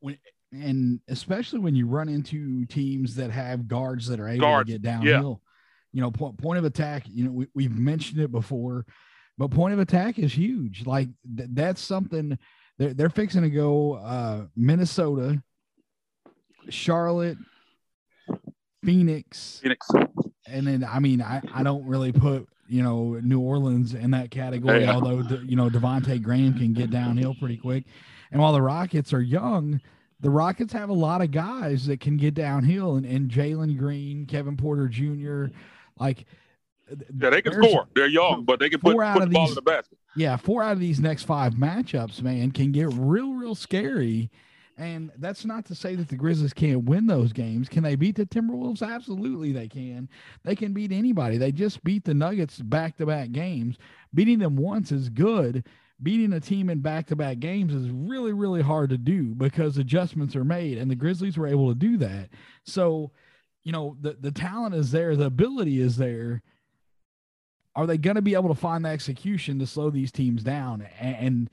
When, 0.01 0.19
and 0.53 1.01
especially 1.09 1.61
when 1.61 1.75
you 1.75 1.87
run 1.87 2.09
into 2.09 2.67
teams 2.67 3.15
that 3.17 3.31
have 3.31 3.69
guards 3.69 4.09
that 4.09 4.21
are 4.21 4.29
able 4.29 4.41
guards, 4.41 4.69
to 4.69 4.73
get 4.75 4.83
downhill. 4.83 5.41
Yeah 5.43 5.49
you 5.93 6.01
know, 6.01 6.11
point, 6.11 6.39
point 6.39 6.59
of 6.59 6.65
attack, 6.65 7.05
you 7.07 7.25
know, 7.25 7.33
we, 7.33 7.47
we've 7.55 7.79
mentioned 7.79 8.21
it 8.21 8.33
before, 8.33 8.87
but 9.39 9.51
point 9.51 9.75
of 9.75 9.81
attack 9.81 10.19
is 10.19 10.33
huge. 10.33 10.87
Like 10.87 11.09
th- 11.37 11.51
that's 11.53 11.81
something 11.81 12.39
they're, 12.79 12.95
they're 12.95 13.11
fixing 13.11 13.43
to 13.43 13.51
go 13.51 13.95
uh, 13.95 14.47
Minnesota, 14.57 15.43
Charlotte, 16.69 17.39
Phoenix, 18.85 19.61
Phoenix. 19.63 19.89
And 20.47 20.67
then, 20.67 20.85
I 20.85 20.99
mean, 20.99 21.23
I, 21.23 21.41
I 21.55 21.63
don't 21.63 21.87
really 21.87 22.13
put, 22.13 22.49
you 22.69 22.83
know, 22.83 23.21
New 23.23 23.41
Orleans 23.41 23.95
in 23.95 24.11
that 24.13 24.31
category, 24.31 24.83
yeah. 24.83 24.95
although, 24.95 25.23
you 25.45 25.57
know, 25.57 25.69
Devonte 25.69 26.21
Graham 26.23 26.55
can 26.55 26.73
get 26.73 26.91
downhill 26.91 27.35
pretty 27.39 27.57
quick. 27.57 27.85
And 28.31 28.41
while 28.41 28.53
the 28.53 28.63
Rockets 28.63 29.13
are 29.13 29.21
young, 29.21 29.81
the 30.21 30.31
Rockets 30.31 30.73
have 30.73 30.89
a 30.89 30.95
lot 30.95 31.21
of 31.21 31.31
guys 31.31 31.87
that 31.87 32.01
can 32.01 32.17
get 32.17 32.35
downhill, 32.35 32.97
and, 32.97 33.05
and 33.05 33.31
Jalen 33.31 33.77
Green, 33.77 34.25
Kevin 34.27 34.57
Porter 34.57 34.89
Jr., 34.89 35.47
like, 36.03 36.27
yeah, 37.19 37.31
they 37.31 37.43
can 37.43 37.53
score. 37.55 37.87
They're 37.95 38.07
young, 38.07 38.45
but 38.45 38.59
they 38.59 38.69
can 38.69 38.81
put, 38.81 38.97
put 38.97 39.21
the 39.21 39.27
ball 39.27 39.49
in 39.49 39.55
the 39.55 39.63
basket. 39.63 39.99
Yeah, 40.15 40.37
four 40.37 40.63
out 40.63 40.73
of 40.73 40.81
these 40.81 41.01
next 41.01 41.25
five 41.25 41.55
matchups, 41.55 42.23
man, 42.23 42.51
can 42.51 42.73
get 42.73 42.89
real, 42.93 43.33
real 43.33 43.55
scary. 43.55 44.31
And 44.79 45.13
that's 45.19 45.45
not 45.45 45.67
to 45.67 45.75
say 45.75 45.95
that 45.95 46.09
the 46.09 46.17
Grizzlies 46.17 46.53
can't 46.53 46.85
win 46.85 47.07
those 47.07 47.33
games. 47.33 47.69
Can 47.69 47.83
they 47.83 47.95
beat 47.95 48.17
the 48.17 48.27
Timberwolves? 48.27 48.83
Absolutely, 48.83 49.53
they 49.53 49.69
can. 49.69 50.09
They 50.45 50.57
can 50.57 50.73
beat 50.73 50.93
anybody. 50.93 51.37
They 51.37 51.53
just 51.53 51.85
beat 51.85 52.05
the 52.05 52.15
Nuggets 52.15 52.59
back 52.59 52.97
to 52.97 53.07
back 53.07 53.33
games. 53.33 53.77
Beating 54.15 54.39
them 54.39 54.57
once 54.57 54.91
is 54.91 55.09
good. 55.09 55.67
Beating 56.03 56.33
a 56.33 56.41
team 56.41 56.69
in 56.69 56.81
back 56.81 57.07
to 57.09 57.17
back 57.17 57.39
games 57.39 57.73
is 57.73 57.91
really, 57.91 58.33
really 58.33 58.63
hard 58.63 58.91
to 58.91 58.99
do 58.99 59.35
because 59.35 59.79
adjustments 59.79 60.35
are 60.35 60.45
made, 60.45 60.79
and 60.79 60.91
the 60.91 60.97
Grizzlies 60.97 61.39
were 61.39 61.47
able 61.47 61.69
to 61.69 61.79
do 61.79 61.97
that. 61.99 62.31
So, 62.65 63.13
you 63.65 63.73
know 63.73 63.97
the 64.01 64.17
the 64.21 64.33
talent 64.33 64.75
is 64.75 64.91
there, 64.91 65.17
the 65.17 65.27
ability 65.27 65.81
is 65.81 65.97
there. 65.97 66.43
Are 67.75 67.87
they 67.87 67.97
going 67.97 68.17
to 68.17 68.23
be 68.23 68.35
able 68.35 68.51
to 68.51 68.61
find 68.61 68.85
the 68.85 68.91
execution 68.91 69.59
to 69.59 69.67
slow 69.67 69.89
these 69.89 70.13
teams 70.13 70.43
down? 70.43 70.87
And, 71.01 71.17
and 71.17 71.51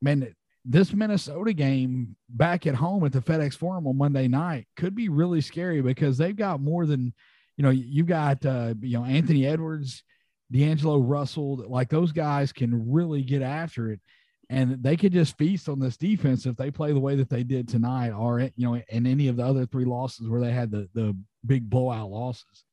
man, 0.00 0.34
this 0.64 0.94
Minnesota 0.94 1.52
game 1.52 2.16
back 2.30 2.66
at 2.66 2.74
home 2.74 3.04
at 3.04 3.12
the 3.12 3.20
FedEx 3.20 3.54
Forum 3.54 3.86
on 3.86 3.98
Monday 3.98 4.26
night 4.26 4.66
could 4.76 4.94
be 4.94 5.10
really 5.10 5.42
scary 5.42 5.82
because 5.82 6.16
they've 6.16 6.34
got 6.36 6.60
more 6.60 6.86
than, 6.86 7.12
you 7.58 7.62
know, 7.62 7.70
you've 7.70 8.06
got 8.06 8.44
uh, 8.46 8.72
you 8.80 8.98
know 8.98 9.04
Anthony 9.04 9.46
Edwards, 9.46 10.02
D'Angelo 10.50 10.98
Russell, 10.98 11.64
like 11.68 11.90
those 11.90 12.12
guys 12.12 12.52
can 12.52 12.90
really 12.90 13.22
get 13.22 13.42
after 13.42 13.90
it 13.90 14.00
and 14.50 14.82
they 14.82 14.96
could 14.96 15.12
just 15.12 15.36
feast 15.36 15.68
on 15.68 15.78
this 15.78 15.96
defense 15.96 16.46
if 16.46 16.56
they 16.56 16.70
play 16.70 16.92
the 16.92 17.00
way 17.00 17.14
that 17.16 17.28
they 17.28 17.42
did 17.42 17.68
tonight, 17.68 18.10
or 18.10 18.40
you 18.40 18.66
know, 18.66 18.80
in 18.88 19.06
any 19.06 19.28
of 19.28 19.36
the 19.36 19.44
other 19.44 19.66
three 19.66 19.84
losses 19.84 20.28
where 20.28 20.40
they 20.40 20.52
had 20.52 20.70
the 20.70 20.88
the 20.94 21.16
big 21.46 21.68
blowout 21.68 22.10
losses. 22.10 22.64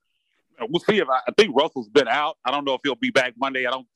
Uh, 0.60 0.66
we'll 0.70 0.80
see 0.80 1.00
if 1.00 1.10
I, 1.10 1.20
I 1.28 1.32
think 1.38 1.56
Russell's 1.56 1.90
been 1.90 2.08
out. 2.08 2.38
I 2.46 2.52
don't 2.52 2.64
know 2.64 2.76
if 2.76 2.82
he'll 2.84 2.96
be 2.96 3.10
back 3.10 3.34
Monday. 3.38 3.66
I 3.66 3.72
don't 3.72 3.88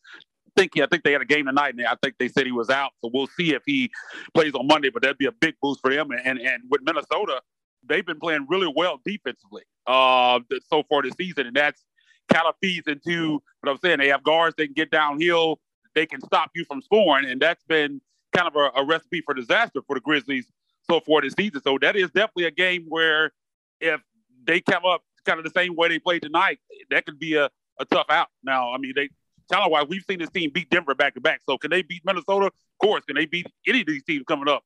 think 0.57 0.71
he, 0.75 0.83
I 0.83 0.87
think 0.87 1.03
they 1.03 1.13
had 1.13 1.21
a 1.21 1.25
game 1.25 1.45
tonight, 1.45 1.73
and 1.75 1.85
I 1.85 1.95
think 2.03 2.15
they 2.19 2.27
said 2.27 2.45
he 2.45 2.51
was 2.51 2.69
out. 2.69 2.91
So 3.01 3.09
we'll 3.13 3.27
see 3.27 3.53
if 3.53 3.63
he 3.65 3.89
plays 4.33 4.53
on 4.53 4.67
Monday. 4.67 4.89
But 4.89 5.03
that'd 5.03 5.17
be 5.17 5.27
a 5.27 5.31
big 5.31 5.55
boost 5.61 5.79
for 5.81 5.93
them. 5.93 6.09
And 6.11 6.39
and 6.39 6.63
with 6.69 6.81
Minnesota, 6.83 7.41
they've 7.87 8.05
been 8.05 8.19
playing 8.19 8.45
really 8.49 8.71
well 8.75 8.99
defensively 9.05 9.63
uh, 9.87 10.41
so 10.69 10.83
far 10.89 11.01
this 11.01 11.13
season, 11.15 11.47
and 11.47 11.55
that's 11.55 11.81
kind 12.27 12.45
of 12.45 12.55
feeds 12.61 12.87
into 12.87 13.41
what 13.61 13.71
I'm 13.71 13.79
saying. 13.79 13.99
They 13.99 14.09
have 14.09 14.23
guards 14.23 14.55
they 14.57 14.65
can 14.65 14.73
get 14.73 14.91
downhill 14.91 15.59
they 15.99 16.05
can 16.05 16.21
stop 16.21 16.51
you 16.55 16.63
from 16.63 16.81
scoring, 16.81 17.29
and 17.29 17.41
that's 17.41 17.63
been 17.65 17.99
kind 18.33 18.47
of 18.47 18.55
a, 18.55 18.79
a 18.79 18.85
recipe 18.85 19.21
for 19.21 19.33
disaster 19.33 19.81
for 19.85 19.95
the 19.95 19.99
Grizzlies 19.99 20.47
so 20.89 21.01
far 21.01 21.21
this 21.21 21.33
season. 21.33 21.61
So 21.61 21.77
that 21.81 21.97
is 21.97 22.09
definitely 22.11 22.45
a 22.45 22.51
game 22.51 22.85
where 22.87 23.33
if 23.81 23.99
they 24.45 24.61
come 24.61 24.85
up 24.85 25.03
kind 25.25 25.39
of 25.39 25.43
the 25.43 25.51
same 25.51 25.75
way 25.75 25.89
they 25.89 25.99
played 25.99 26.21
tonight, 26.21 26.59
that 26.89 27.05
could 27.05 27.19
be 27.19 27.35
a, 27.35 27.49
a 27.79 27.85
tough 27.85 28.05
out. 28.09 28.29
Now, 28.43 28.73
I 28.73 28.77
mean, 28.77 28.93
they 28.95 29.09
talent 29.51 29.71
wise, 29.71 29.87
we've 29.89 30.05
seen 30.07 30.19
this 30.19 30.29
team 30.29 30.51
beat 30.53 30.69
Denver 30.69 30.95
back 30.95 31.15
to 31.15 31.21
back. 31.21 31.41
So 31.45 31.57
can 31.57 31.69
they 31.69 31.81
beat 31.81 32.03
Minnesota? 32.05 32.45
Of 32.45 32.53
course. 32.81 33.03
Can 33.03 33.17
they 33.17 33.25
beat 33.25 33.47
any 33.67 33.81
of 33.81 33.87
these 33.87 34.03
teams 34.03 34.23
coming 34.25 34.47
up? 34.47 34.63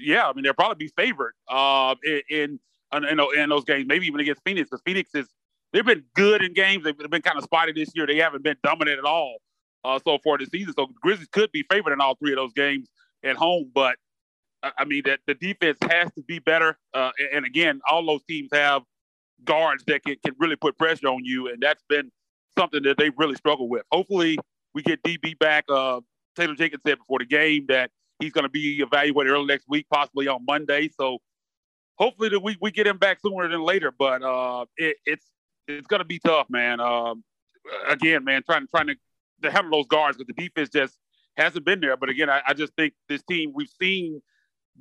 Yeah, 0.00 0.28
I 0.28 0.32
mean, 0.32 0.44
they'll 0.44 0.54
probably 0.54 0.86
be 0.86 0.92
favored 0.96 1.32
uh, 1.48 1.96
in, 2.04 2.60
in, 2.92 3.04
in, 3.04 3.20
in 3.36 3.48
those 3.48 3.64
games, 3.64 3.86
maybe 3.88 4.06
even 4.06 4.20
against 4.20 4.42
Phoenix, 4.44 4.68
because 4.70 4.82
Phoenix 4.84 5.12
is 5.12 5.26
they've 5.72 5.84
been 5.84 6.04
good 6.14 6.44
in 6.44 6.52
games. 6.52 6.84
They've 6.84 6.96
been 6.96 7.22
kind 7.22 7.36
of 7.36 7.42
spotty 7.42 7.72
this 7.72 7.90
year. 7.96 8.06
They 8.06 8.18
haven't 8.18 8.44
been 8.44 8.56
dominant 8.62 8.98
at 8.98 9.04
all 9.04 9.38
uh, 9.84 9.98
so 10.04 10.18
far 10.22 10.38
this 10.38 10.48
season. 10.48 10.74
So 10.76 10.86
the 10.86 10.94
Grizzlies 11.00 11.28
could 11.28 11.52
be 11.52 11.64
favored 11.70 11.92
in 11.92 12.00
all 12.00 12.14
three 12.16 12.32
of 12.32 12.36
those 12.36 12.52
games 12.52 12.88
at 13.24 13.36
home, 13.36 13.70
but 13.74 13.96
I 14.62 14.84
mean 14.84 15.02
that 15.06 15.20
the 15.26 15.34
defense 15.34 15.78
has 15.88 16.12
to 16.14 16.22
be 16.22 16.40
better. 16.40 16.78
Uh, 16.92 17.10
and 17.32 17.44
again, 17.44 17.80
all 17.88 18.04
those 18.04 18.22
teams 18.24 18.48
have 18.52 18.82
guards 19.44 19.84
that 19.86 20.04
can, 20.04 20.16
can 20.24 20.34
really 20.38 20.56
put 20.56 20.76
pressure 20.76 21.08
on 21.08 21.24
you, 21.24 21.48
and 21.48 21.62
that's 21.62 21.82
been 21.88 22.10
something 22.56 22.82
that 22.82 22.96
they've 22.98 23.14
really 23.16 23.36
struggled 23.36 23.70
with. 23.70 23.82
Hopefully, 23.92 24.38
we 24.74 24.82
get 24.82 25.02
DB 25.02 25.38
back. 25.38 25.64
Uh, 25.68 26.00
Taylor 26.36 26.54
Jenkins 26.54 26.82
said 26.86 26.98
before 26.98 27.18
the 27.20 27.24
game 27.24 27.66
that 27.68 27.90
he's 28.18 28.32
going 28.32 28.44
to 28.44 28.48
be 28.48 28.80
evaluated 28.80 29.32
early 29.32 29.46
next 29.46 29.68
week, 29.68 29.86
possibly 29.92 30.28
on 30.28 30.44
Monday. 30.44 30.90
So 30.98 31.18
hopefully 31.98 32.28
that 32.30 32.40
we, 32.40 32.56
we 32.60 32.70
get 32.70 32.86
him 32.86 32.98
back 32.98 33.20
sooner 33.20 33.48
than 33.48 33.62
later. 33.62 33.92
But 33.96 34.22
uh, 34.22 34.66
it, 34.76 34.96
it's 35.04 35.26
it's 35.66 35.86
gonna 35.86 36.04
be 36.04 36.18
tough, 36.18 36.46
man. 36.48 36.80
Um, 36.80 37.22
again, 37.86 38.24
man, 38.24 38.42
trying 38.42 38.66
trying 38.68 38.88
to, 38.88 38.96
to 39.42 39.50
handle 39.50 39.78
those 39.78 39.86
guards 39.86 40.16
because 40.16 40.34
the 40.34 40.42
defense 40.42 40.68
just 40.70 40.98
hasn't 41.36 41.64
been 41.64 41.80
there. 41.80 41.96
But 41.96 42.08
again, 42.08 42.28
I, 42.30 42.42
I 42.46 42.54
just 42.54 42.74
think 42.74 42.94
this 43.08 43.22
team 43.22 43.52
we've 43.54 43.70
seen 43.80 44.20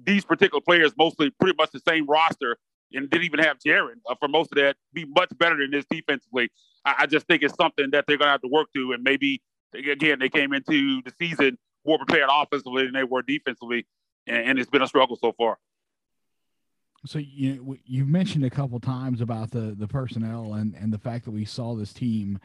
these 0.03 0.25
particular 0.25 0.61
players 0.61 0.93
mostly 0.97 1.31
pretty 1.39 1.55
much 1.57 1.71
the 1.71 1.81
same 1.87 2.05
roster 2.05 2.57
and 2.93 3.09
didn't 3.09 3.25
even 3.25 3.39
have 3.39 3.57
Jaren 3.59 3.95
uh, 4.09 4.15
for 4.19 4.27
most 4.27 4.51
of 4.51 4.57
that 4.57 4.75
be 4.93 5.05
much 5.05 5.29
better 5.37 5.57
than 5.57 5.71
this 5.71 5.85
defensively. 5.89 6.49
I, 6.85 6.95
I 6.99 7.05
just 7.05 7.27
think 7.27 7.43
it's 7.43 7.55
something 7.55 7.89
that 7.91 8.05
they're 8.07 8.17
going 8.17 8.27
to 8.27 8.31
have 8.31 8.41
to 8.41 8.47
work 8.47 8.69
through. 8.73 8.93
And 8.93 9.03
maybe, 9.03 9.41
again, 9.73 10.19
they 10.19 10.29
came 10.29 10.53
into 10.53 11.01
the 11.03 11.11
season 11.19 11.57
more 11.85 11.97
prepared 11.97 12.29
offensively 12.31 12.85
than 12.85 12.93
they 12.93 13.03
were 13.03 13.21
defensively. 13.21 13.85
And, 14.25 14.49
and 14.49 14.59
it's 14.59 14.69
been 14.69 14.81
a 14.81 14.87
struggle 14.87 15.17
so 15.17 15.33
far. 15.37 15.57
So 17.05 17.19
you 17.19 17.77
you've 17.85 18.07
mentioned 18.07 18.43
a 18.43 18.49
couple 18.49 18.79
times 18.79 19.21
about 19.21 19.51
the 19.51 19.75
the 19.77 19.87
personnel 19.87 20.55
and 20.55 20.73
and 20.75 20.91
the 20.91 20.97
fact 20.97 21.25
that 21.25 21.31
we 21.31 21.45
saw 21.45 21.75
this 21.75 21.93
team 21.93 22.39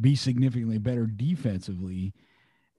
be 0.00 0.14
significantly 0.14 0.78
better 0.78 1.06
defensively. 1.06 2.12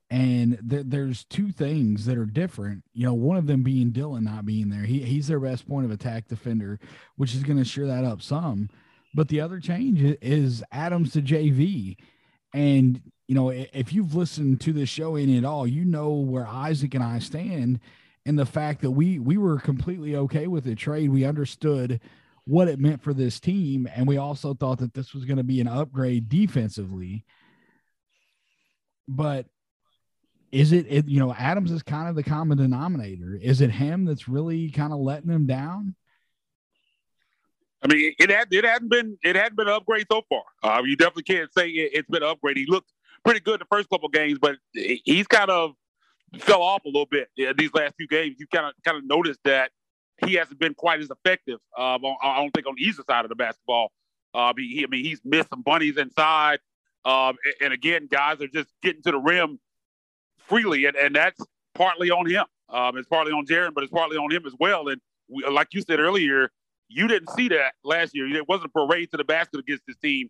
And 0.10 0.58
th- 0.70 0.86
there's 0.88 1.26
two 1.26 1.52
things 1.52 2.06
that 2.06 2.18
are 2.18 2.26
different. 2.26 2.84
You 2.94 3.06
know, 3.06 3.14
one 3.14 3.38
of 3.38 3.48
them 3.48 3.64
being 3.64 3.92
Dillon 3.92 4.24
not 4.24 4.46
being 4.46 4.70
there. 4.70 4.84
He 4.84 5.02
he's 5.02 5.28
their 5.28 5.40
best 5.40 5.68
point 5.68 5.86
of 5.86 5.92
attack 5.92 6.28
defender, 6.28 6.80
which 7.16 7.36
is 7.36 7.44
going 7.44 7.58
to 7.58 7.66
sure 7.66 7.88
that 7.88 8.06
up 8.06 8.22
some. 8.22 8.70
But 9.14 9.28
the 9.28 9.42
other 9.42 9.60
change 9.60 10.02
is 10.22 10.64
Adams 10.72 11.12
to 11.14 11.22
JV. 11.22 11.98
And 12.54 13.02
you 13.28 13.36
know, 13.36 13.50
if 13.50 13.92
you've 13.92 14.16
listened 14.16 14.62
to 14.62 14.72
this 14.72 14.88
show 14.88 15.18
any 15.18 15.38
at 15.38 15.44
all, 15.44 15.68
you 15.68 15.84
know 15.84 16.14
where 16.14 16.48
Isaac 16.48 16.94
and 16.94 17.04
I 17.04 17.20
stand 17.20 17.82
and 18.26 18.38
the 18.38 18.46
fact 18.46 18.82
that 18.82 18.92
we 18.92 19.20
we 19.20 19.38
were 19.38 19.60
completely 19.60 20.16
okay 20.16 20.48
with 20.48 20.66
the 20.66 20.76
trade. 20.76 21.10
We 21.10 21.26
understood 21.26 22.00
what 22.48 22.70
it 22.70 22.80
meant 22.80 23.02
for 23.02 23.14
this 23.14 23.42
team, 23.42 23.90
and 23.94 24.08
we 24.08 24.16
also 24.16 24.54
thought 24.54 24.80
that 24.80 24.94
this 24.94 25.14
was 25.14 25.26
going 25.26 25.38
to 25.38 25.44
be 25.44 25.60
an 25.60 25.68
upgrade 25.68 26.30
defensively. 26.30 27.26
But 29.06 29.48
is 30.52 30.72
it, 30.72 30.86
it 30.90 31.08
you 31.10 31.20
know 31.20 31.34
Adams 31.34 31.72
is 31.72 31.84
kind 31.84 32.08
of 32.08 32.16
the 32.16 32.24
common 32.24 32.58
denominator? 32.58 33.38
Is 33.42 33.60
it 33.60 33.70
him 33.70 34.06
that's 34.06 34.30
really 34.30 34.72
kind 34.72 34.94
of 34.94 35.00
letting 35.00 35.30
them 35.30 35.46
down? 35.46 35.96
I 37.84 37.94
mean, 37.94 38.14
it 38.18 38.30
had 38.30 38.48
it 38.52 38.64
hadn't 38.64 38.90
been 38.90 39.18
it 39.24 39.36
hadn't 39.36 39.58
been 39.58 39.68
an 39.68 39.74
upgrade 39.74 40.08
so 40.10 40.22
far. 40.30 40.44
Uh, 40.64 40.82
you 40.84 40.96
definitely 40.96 41.24
can't 41.24 41.54
say 41.54 41.68
it, 41.68 41.98
has 41.98 42.06
been 42.10 42.24
an 42.24 42.30
upgrade. 42.30 42.56
He 42.56 42.66
looked 42.66 42.92
pretty 43.26 43.42
good 43.42 43.60
the 43.60 43.66
first 43.70 43.90
couple 43.90 44.08
games, 44.08 44.40
but 44.42 44.56
he's 44.74 45.28
kind 45.28 45.50
of 45.50 45.74
fell 46.40 46.62
off 46.62 46.86
a 46.86 46.88
little 46.88 47.08
bit 47.12 47.28
these 47.58 47.74
last 47.74 47.96
few 47.98 48.08
games. 48.08 48.38
You 48.40 48.48
kind 48.48 48.68
of 48.68 48.74
kind 48.86 48.98
of 48.98 49.06
noticed 49.06 49.42
that 49.44 49.72
he 50.26 50.34
hasn't 50.36 50.60
been 50.60 50.74
quite 50.74 51.00
as 51.00 51.10
effective. 51.10 51.60
Um, 51.78 52.02
I 52.22 52.38
don't 52.38 52.52
think 52.52 52.68
on 52.68 52.76
either 52.78 53.04
side 53.08 53.26
of 53.26 53.30
the 53.30 53.36
basketball. 53.36 53.92
Uh, 54.34 54.54
he, 54.58 54.84
I 54.84 54.88
mean, 54.90 55.04
he's 55.04 55.22
missed 55.24 55.50
some 55.50 55.62
bunnies 55.62 55.98
inside, 55.98 56.60
um, 57.06 57.38
and, 57.62 57.74
again, 57.74 58.08
guys 58.12 58.42
are 58.42 58.48
just 58.48 58.70
getting 58.82 59.02
to 59.04 59.12
the 59.12 59.18
rim 59.18 59.60
freely, 60.38 60.86
and, 60.86 60.96
and 60.96 61.16
that's 61.16 61.40
partly 61.74 62.12
on 62.12 62.30
him. 62.30 62.46
Um, 62.70 62.98
it's 62.98 63.08
partly 63.08 63.32
on 63.32 63.46
Jaren, 63.46 63.74
but 63.74 63.84
it's 63.84 63.94
partly 63.94 64.18
on 64.18 64.32
him 64.32 64.46
as 64.46 64.54
well. 64.60 64.90
And 64.90 65.00
we, 65.30 65.46
like 65.48 65.74
you 65.74 65.82
said 65.82 66.00
earlier, 66.00 66.50
you 66.90 67.08
didn't 67.08 67.30
see 67.32 67.48
that 67.50 67.74
last 67.84 68.14
year. 68.14 68.28
It 68.28 68.48
wasn't 68.48 68.72
a 68.76 68.86
parade 68.86 69.12
to 69.12 69.18
the 69.18 69.24
basket 69.24 69.60
against 69.60 69.84
this 69.88 69.96
team. 69.98 70.30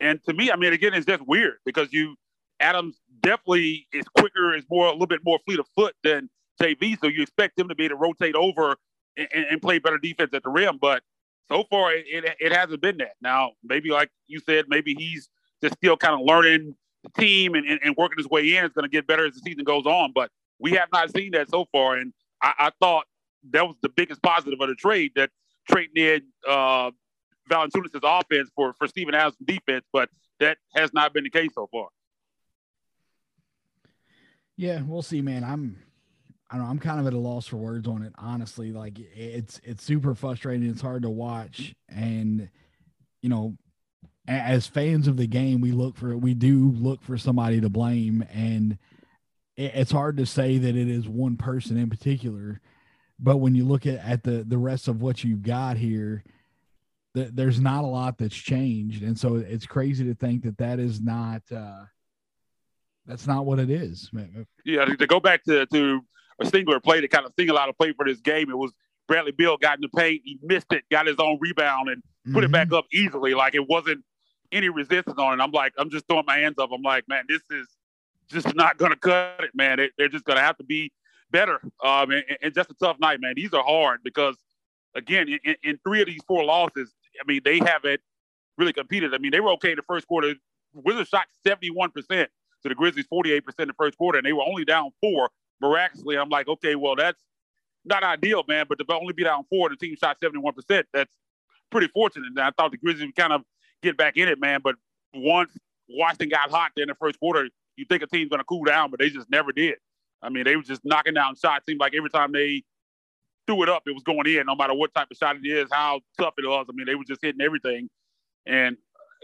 And 0.00 0.22
to 0.24 0.32
me, 0.32 0.50
I 0.50 0.56
mean, 0.56 0.72
again, 0.72 0.94
it's 0.94 1.06
just 1.06 1.26
weird 1.26 1.56
because 1.64 1.92
you 1.92 2.16
Adams 2.60 3.00
definitely 3.20 3.86
is 3.92 4.04
quicker, 4.16 4.54
is 4.54 4.64
more 4.70 4.86
a 4.86 4.92
little 4.92 5.06
bit 5.06 5.20
more 5.24 5.38
fleet 5.44 5.58
of 5.58 5.66
foot 5.76 5.94
than 6.04 6.30
JV. 6.60 6.98
So 7.00 7.08
you 7.08 7.22
expect 7.22 7.58
him 7.58 7.68
to 7.68 7.74
be 7.74 7.86
able 7.86 7.96
to 7.96 8.00
rotate 8.00 8.34
over 8.34 8.76
and, 9.16 9.28
and 9.32 9.62
play 9.62 9.78
better 9.78 9.98
defense 9.98 10.30
at 10.34 10.42
the 10.42 10.50
rim. 10.50 10.78
But 10.80 11.02
so 11.48 11.64
far, 11.70 11.92
it, 11.92 12.06
it, 12.08 12.36
it 12.40 12.52
hasn't 12.52 12.80
been 12.80 12.98
that. 12.98 13.12
Now, 13.20 13.52
maybe 13.62 13.90
like 13.90 14.10
you 14.26 14.40
said, 14.40 14.66
maybe 14.68 14.94
he's 14.94 15.28
just 15.62 15.74
still 15.74 15.96
kind 15.96 16.14
of 16.14 16.20
learning 16.20 16.74
the 17.02 17.20
team 17.20 17.54
and, 17.54 17.66
and, 17.66 17.80
and 17.82 17.94
working 17.96 18.18
his 18.18 18.28
way 18.28 18.56
in. 18.56 18.64
It's 18.64 18.74
going 18.74 18.84
to 18.84 18.90
get 18.90 19.06
better 19.06 19.26
as 19.26 19.34
the 19.34 19.40
season 19.40 19.64
goes 19.64 19.86
on. 19.86 20.12
But 20.14 20.30
we 20.58 20.72
have 20.72 20.88
not 20.92 21.14
seen 21.14 21.32
that 21.32 21.50
so 21.50 21.66
far. 21.72 21.96
And 21.96 22.12
I, 22.42 22.52
I 22.58 22.70
thought 22.80 23.06
that 23.50 23.66
was 23.66 23.76
the 23.82 23.88
biggest 23.88 24.22
positive 24.22 24.60
of 24.60 24.68
the 24.68 24.74
trade 24.74 25.12
that 25.16 25.30
trading 25.68 26.02
in 26.02 26.22
uh, 26.48 26.90
Valanciunas' 27.50 28.00
offense 28.02 28.50
for, 28.54 28.72
for 28.74 28.86
Steven 28.86 29.14
Adams' 29.14 29.36
defense. 29.44 29.84
But 29.92 30.08
that 30.40 30.58
has 30.74 30.92
not 30.92 31.12
been 31.12 31.24
the 31.24 31.30
case 31.30 31.50
so 31.54 31.68
far. 31.70 31.88
Yeah, 34.56 34.82
we'll 34.82 35.02
see, 35.02 35.22
man. 35.22 35.44
I'm 35.44 35.82
I 36.52 36.56
don't 36.56 36.66
know, 36.66 36.70
I'm 36.70 36.78
kind 36.78 37.00
of 37.00 37.06
at 37.06 37.14
a 37.14 37.18
loss 37.18 37.46
for 37.46 37.56
words 37.56 37.88
on 37.88 38.02
it, 38.02 38.12
honestly. 38.18 38.72
Like 38.72 38.98
it's 38.98 39.58
it's 39.64 39.82
super 39.82 40.14
frustrating. 40.14 40.68
It's 40.68 40.82
hard 40.82 41.02
to 41.02 41.10
watch. 41.10 41.74
And 41.88 42.50
you 43.22 43.30
know, 43.30 43.56
as 44.28 44.66
fans 44.66 45.08
of 45.08 45.16
the 45.16 45.26
game, 45.26 45.62
we 45.62 45.72
look 45.72 45.96
for 45.96 46.14
we 46.14 46.34
do 46.34 46.70
look 46.72 47.02
for 47.02 47.16
somebody 47.16 47.62
to 47.62 47.70
blame. 47.70 48.22
And 48.30 48.76
it's 49.56 49.92
hard 49.92 50.18
to 50.18 50.26
say 50.26 50.58
that 50.58 50.76
it 50.76 50.88
is 50.88 51.08
one 51.08 51.38
person 51.38 51.78
in 51.78 51.88
particular. 51.88 52.60
But 53.18 53.38
when 53.38 53.54
you 53.54 53.64
look 53.64 53.86
at, 53.86 54.00
at 54.00 54.22
the 54.22 54.44
the 54.46 54.58
rest 54.58 54.88
of 54.88 55.00
what 55.00 55.24
you've 55.24 55.42
got 55.42 55.78
here, 55.78 56.22
there's 57.14 57.60
not 57.60 57.84
a 57.84 57.86
lot 57.86 58.18
that's 58.18 58.36
changed. 58.36 59.02
And 59.02 59.18
so 59.18 59.36
it's 59.36 59.64
crazy 59.64 60.04
to 60.04 60.14
think 60.14 60.42
that 60.42 60.58
that 60.58 60.78
is 60.78 61.00
not 61.00 61.40
uh 61.50 61.84
that's 63.06 63.26
not 63.26 63.46
what 63.46 63.58
it 63.58 63.70
is. 63.70 64.10
Yeah, 64.66 64.84
to 64.84 65.06
go 65.06 65.18
back 65.18 65.44
to 65.44 65.64
to 65.64 66.02
a 66.40 66.46
singular 66.46 66.80
play 66.80 67.00
to 67.00 67.08
kind 67.08 67.26
of 67.26 67.32
single 67.38 67.58
out 67.58 67.68
a 67.68 67.72
play 67.72 67.92
for 67.92 68.04
this 68.04 68.20
game, 68.20 68.50
it 68.50 68.56
was 68.56 68.72
Bradley 69.08 69.32
Beal 69.32 69.56
got 69.56 69.76
in 69.76 69.82
the 69.82 69.88
paint, 69.88 70.22
he 70.24 70.38
missed 70.42 70.72
it, 70.72 70.84
got 70.90 71.06
his 71.06 71.16
own 71.18 71.38
rebound, 71.40 71.88
and 71.88 71.98
mm-hmm. 71.98 72.34
put 72.34 72.44
it 72.44 72.52
back 72.52 72.68
mm-hmm. 72.68 72.76
up 72.76 72.86
easily. 72.92 73.34
Like 73.34 73.54
it 73.54 73.68
wasn't 73.68 74.04
any 74.52 74.68
resistance 74.68 75.18
on 75.18 75.38
it. 75.38 75.42
I'm 75.42 75.50
like, 75.50 75.72
I'm 75.78 75.90
just 75.90 76.06
throwing 76.06 76.26
my 76.26 76.38
hands 76.38 76.58
up. 76.58 76.70
I'm 76.72 76.82
like, 76.82 77.08
man, 77.08 77.24
this 77.28 77.42
is 77.50 77.68
just 78.28 78.54
not 78.54 78.78
gonna 78.78 78.96
cut 78.96 79.40
it, 79.40 79.50
man. 79.54 79.78
They, 79.98 80.04
are 80.04 80.08
just 80.08 80.24
gonna 80.24 80.40
have 80.40 80.56
to 80.58 80.64
be 80.64 80.92
better. 81.30 81.60
Um, 81.84 82.10
and, 82.10 82.24
and, 82.42 82.54
just 82.54 82.70
a 82.70 82.74
tough 82.74 82.98
night, 83.00 83.20
man. 83.20 83.34
These 83.36 83.52
are 83.54 83.64
hard 83.64 84.00
because, 84.04 84.36
again, 84.94 85.28
in, 85.44 85.56
in 85.62 85.78
three 85.86 86.00
of 86.00 86.06
these 86.06 86.22
four 86.26 86.44
losses, 86.44 86.92
I 87.20 87.24
mean, 87.26 87.40
they 87.44 87.58
haven't 87.58 88.00
really 88.58 88.72
competed. 88.72 89.14
I 89.14 89.18
mean, 89.18 89.32
they 89.32 89.40
were 89.40 89.50
okay 89.52 89.70
in 89.70 89.76
the 89.76 89.82
first 89.82 90.06
quarter. 90.06 90.34
Wizards 90.74 91.08
shot 91.08 91.26
71 91.46 91.90
percent 91.90 92.30
to 92.62 92.68
the 92.68 92.74
Grizzlies 92.74 93.06
48% 93.12 93.42
in 93.58 93.68
the 93.68 93.74
first 93.74 93.98
quarter, 93.98 94.18
and 94.18 94.26
they 94.26 94.32
were 94.32 94.44
only 94.44 94.64
down 94.64 94.90
four 95.00 95.30
miraculously. 95.62 96.18
I'm 96.18 96.28
like, 96.28 96.48
okay, 96.48 96.74
well, 96.74 96.96
that's 96.96 97.22
not 97.84 98.02
ideal, 98.02 98.44
man, 98.46 98.66
but 98.68 98.78
to 98.78 98.84
only 98.92 99.12
be 99.12 99.24
down 99.24 99.44
four 99.48 99.68
and 99.68 99.78
the 99.78 99.86
team 99.86 99.96
shot 99.96 100.18
71%, 100.20 100.84
that's 100.92 101.12
pretty 101.70 101.88
fortunate. 101.88 102.26
And 102.26 102.40
I 102.40 102.50
thought 102.50 102.70
the 102.70 102.76
Grizzlies 102.76 103.06
would 103.06 103.16
kind 103.16 103.32
of 103.32 103.42
get 103.82 103.96
back 103.96 104.16
in 104.16 104.28
it, 104.28 104.40
man. 104.40 104.60
But 104.62 104.76
once 105.14 105.56
Washington 105.88 106.28
got 106.28 106.50
hot 106.50 106.72
there 106.76 106.84
in 106.84 106.88
the 106.88 106.94
first 106.94 107.18
quarter, 107.18 107.48
you 107.76 107.84
think 107.86 108.02
a 108.02 108.06
team's 108.06 108.28
going 108.28 108.40
to 108.40 108.44
cool 108.44 108.64
down, 108.64 108.90
but 108.90 109.00
they 109.00 109.08
just 109.08 109.30
never 109.30 109.52
did. 109.52 109.76
I 110.22 110.28
mean, 110.28 110.44
they 110.44 110.56
were 110.56 110.62
just 110.62 110.84
knocking 110.84 111.14
down 111.14 111.34
shots. 111.36 111.66
Seemed 111.66 111.80
like 111.80 111.94
every 111.94 112.10
time 112.10 112.32
they 112.32 112.62
threw 113.46 113.62
it 113.62 113.68
up, 113.68 113.82
it 113.86 113.92
was 113.92 114.02
going 114.04 114.26
in, 114.26 114.46
no 114.46 114.54
matter 114.54 114.74
what 114.74 114.94
type 114.94 115.08
of 115.10 115.16
shot 115.16 115.36
it 115.36 115.46
is, 115.46 115.68
how 115.72 116.00
tough 116.18 116.34
it 116.38 116.46
was. 116.46 116.66
I 116.68 116.72
mean, 116.74 116.86
they 116.86 116.94
were 116.94 117.04
just 117.04 117.22
hitting 117.22 117.40
everything. 117.40 117.88
And 118.46 118.76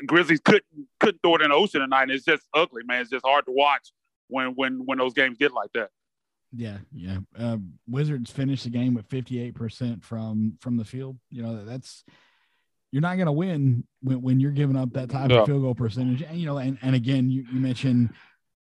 Grizzlies 0.07 0.41
couldn't 0.41 0.65
couldn't 1.01 1.21
throw 1.23 1.37
it 1.37 1.43
in 1.43 1.51
the 1.51 1.57
ocean 1.57 1.81
tonight. 1.81 2.05
And 2.05 2.13
it's 2.13 2.25
just 2.25 2.43
ugly, 2.55 2.83
man. 2.85 3.03
It's 3.03 3.11
just 3.11 3.25
hard 3.25 3.47
to 3.47 3.53
watch 3.53 3.93
when 4.29 4.49
when 4.55 4.85
when 4.85 4.99
those 4.99 5.15
games 5.15 5.37
get 5.39 5.53
like 5.53 5.71
that. 5.75 5.91
Yeah, 6.55 6.79
yeah. 6.95 7.19
Uh, 7.39 7.59
Wizards 7.87 8.31
finished 8.31 8.65
the 8.65 8.71
game 8.71 8.95
with 8.95 9.07
fifty 9.07 9.41
eight 9.41 9.55
percent 9.55 10.03
from 10.03 10.55
from 10.61 10.77
the 10.77 10.85
field. 10.85 11.19
You 11.31 11.43
know 11.43 11.65
that's 11.65 12.05
you're 12.91 13.03
not 13.03 13.17
going 13.17 13.27
to 13.27 13.33
win 13.33 13.85
when, 14.03 14.23
when 14.23 14.41
you're 14.41 14.51
giving 14.51 14.77
up 14.77 14.93
that 14.95 15.11
type 15.11 15.31
yeah. 15.31 15.41
of 15.41 15.47
field 15.47 15.63
goal 15.63 15.75
percentage. 15.75 16.23
And 16.23 16.39
you 16.39 16.47
know, 16.47 16.59
and, 16.59 16.79
and 16.81 16.95
again, 16.95 17.31
you, 17.31 17.45
you 17.53 17.61
mentioned 17.61 18.11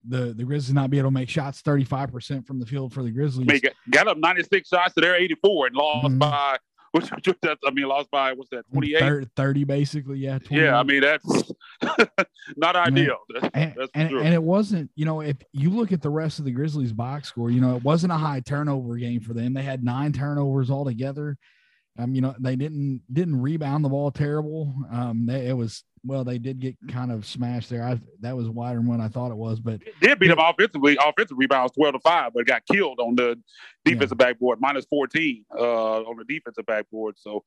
the 0.07 0.35
the 0.35 0.45
Grizzlies 0.45 0.75
not 0.75 0.91
be 0.91 0.99
able 0.99 1.09
to 1.09 1.15
make 1.15 1.29
shots 1.29 1.63
35% 1.63 2.47
from 2.47 2.59
the 2.59 2.67
field 2.67 2.93
for 2.93 3.03
the 3.03 3.11
Grizzlies. 3.11 3.47
Got 3.91 4.09
up 4.09 4.19
96 4.19 4.69
shots 4.69 4.95
to 4.95 5.01
their 5.01 5.17
84 5.17 5.69
and 5.69 5.77
lost 5.77 6.07
mm-hmm. 6.07 6.19
by 6.19 6.59
which, 6.97 7.37
that's, 7.43 7.61
I 7.67 7.71
mean, 7.71 7.87
lost 7.87 8.11
by 8.11 8.33
what's 8.33 8.51
that, 8.51 8.65
28? 8.73 9.29
30, 9.37 9.65
basically, 9.65 10.19
yeah. 10.19 10.39
28. 10.39 10.65
Yeah, 10.65 10.79
I 10.79 10.83
mean, 10.83 11.01
that's 11.03 11.53
not 12.57 12.77
ideal. 12.77 13.19
And, 13.53 13.75
that's 13.77 13.91
and, 13.95 14.11
and, 14.11 14.35
it 14.35 14.43
wasn't, 14.43 14.91
you 14.95 15.05
know, 15.05 15.21
if 15.21 15.37
you 15.53 15.71
look 15.71 15.93
at 15.93 16.03
the 16.03 16.11
rest 16.11 16.39
of 16.39 16.45
the 16.45 16.53
Grizzlies 16.53 16.93
box 16.93 17.29
score, 17.29 17.51
you 17.51 17.61
know, 17.61 17.77
it 17.77 17.83
wasn't 17.83 18.13
a 18.13 18.17
high 18.17 18.41
turnover 18.41 18.97
game 18.97 19.21
for 19.21 19.35
them. 19.35 19.55
They 19.55 19.63
had 19.63 19.85
nine 19.85 20.13
turnovers 20.13 20.71
altogether. 20.71 21.37
Um, 21.99 22.15
you 22.15 22.21
know, 22.21 22.35
they 22.39 22.57
didn't 22.57 23.03
didn't 23.11 23.41
rebound 23.41 23.85
the 23.85 23.89
ball 23.89 24.11
terrible. 24.11 24.75
Um, 24.91 25.27
they, 25.27 25.49
it 25.49 25.57
was 25.57 25.83
well, 26.07 26.25
they 26.25 26.39
did 26.39 26.61
get 26.61 26.77
kind 26.89 27.11
of 27.11 27.27
smashed 27.27 27.71
there. 27.71 27.83
I 27.83 28.01
that 28.21 28.37
was 28.37 28.49
wider 28.49 28.79
than 28.79 28.87
what 28.87 29.01
I 29.01 29.09
thought 29.09 29.31
it 29.31 29.37
was, 29.37 29.61
but 29.61 29.75
it 29.75 29.95
did 30.01 30.19
beat 30.19 30.29
them 30.29 30.39
offensively. 30.39 30.97
Offensive 30.97 31.37
rebounds 31.39 31.73
twelve 31.73 31.95
to 31.95 32.01
five, 32.01 32.33
but 32.35 32.47
got 32.47 32.63
killed 32.71 33.01
on 33.01 33.17
the 33.17 33.39
defensive 33.85 34.17
yeah. 34.21 34.27
backboard, 34.27 34.61
minus 34.61 34.85
fourteen 34.87 35.45
uh, 35.55 36.03
on 36.03 36.17
the 36.17 36.25
defensive 36.25 36.67
backboard. 36.67 37.17
So, 37.19 37.45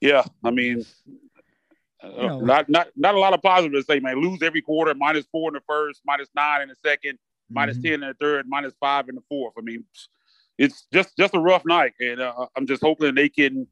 yeah, 0.00 0.24
I 0.42 0.50
mean, 0.50 0.84
uh, 2.02 2.08
you 2.08 2.26
know, 2.26 2.40
not 2.40 2.68
not 2.68 2.88
not 2.96 3.14
a 3.14 3.18
lot 3.18 3.34
of 3.34 3.42
positive 3.42 3.72
to 3.72 3.82
say, 3.82 4.00
man. 4.00 4.20
Lose 4.20 4.42
every 4.42 4.62
quarter, 4.62 4.94
minus 4.94 5.26
four 5.30 5.50
in 5.50 5.54
the 5.54 5.62
first, 5.68 6.00
minus 6.06 6.28
nine 6.34 6.62
in 6.62 6.68
the 6.68 6.88
2nd 6.88 6.96
mm-hmm. 6.96 7.54
minus 7.54 7.78
ten 7.78 7.94
in 7.94 8.00
the 8.00 8.14
third, 8.20 8.46
minus 8.48 8.74
five 8.80 9.08
in 9.08 9.14
the 9.14 9.22
fourth. 9.28 9.54
I 9.58 9.62
mean, 9.62 9.84
it's 10.58 10.86
just 10.92 11.16
just 11.16 11.34
a 11.34 11.40
rough 11.40 11.64
night, 11.64 11.92
and 12.00 12.20
uh, 12.20 12.46
I'm 12.56 12.66
just 12.66 12.82
hoping 12.82 13.14
they 13.14 13.28
can 13.28 13.66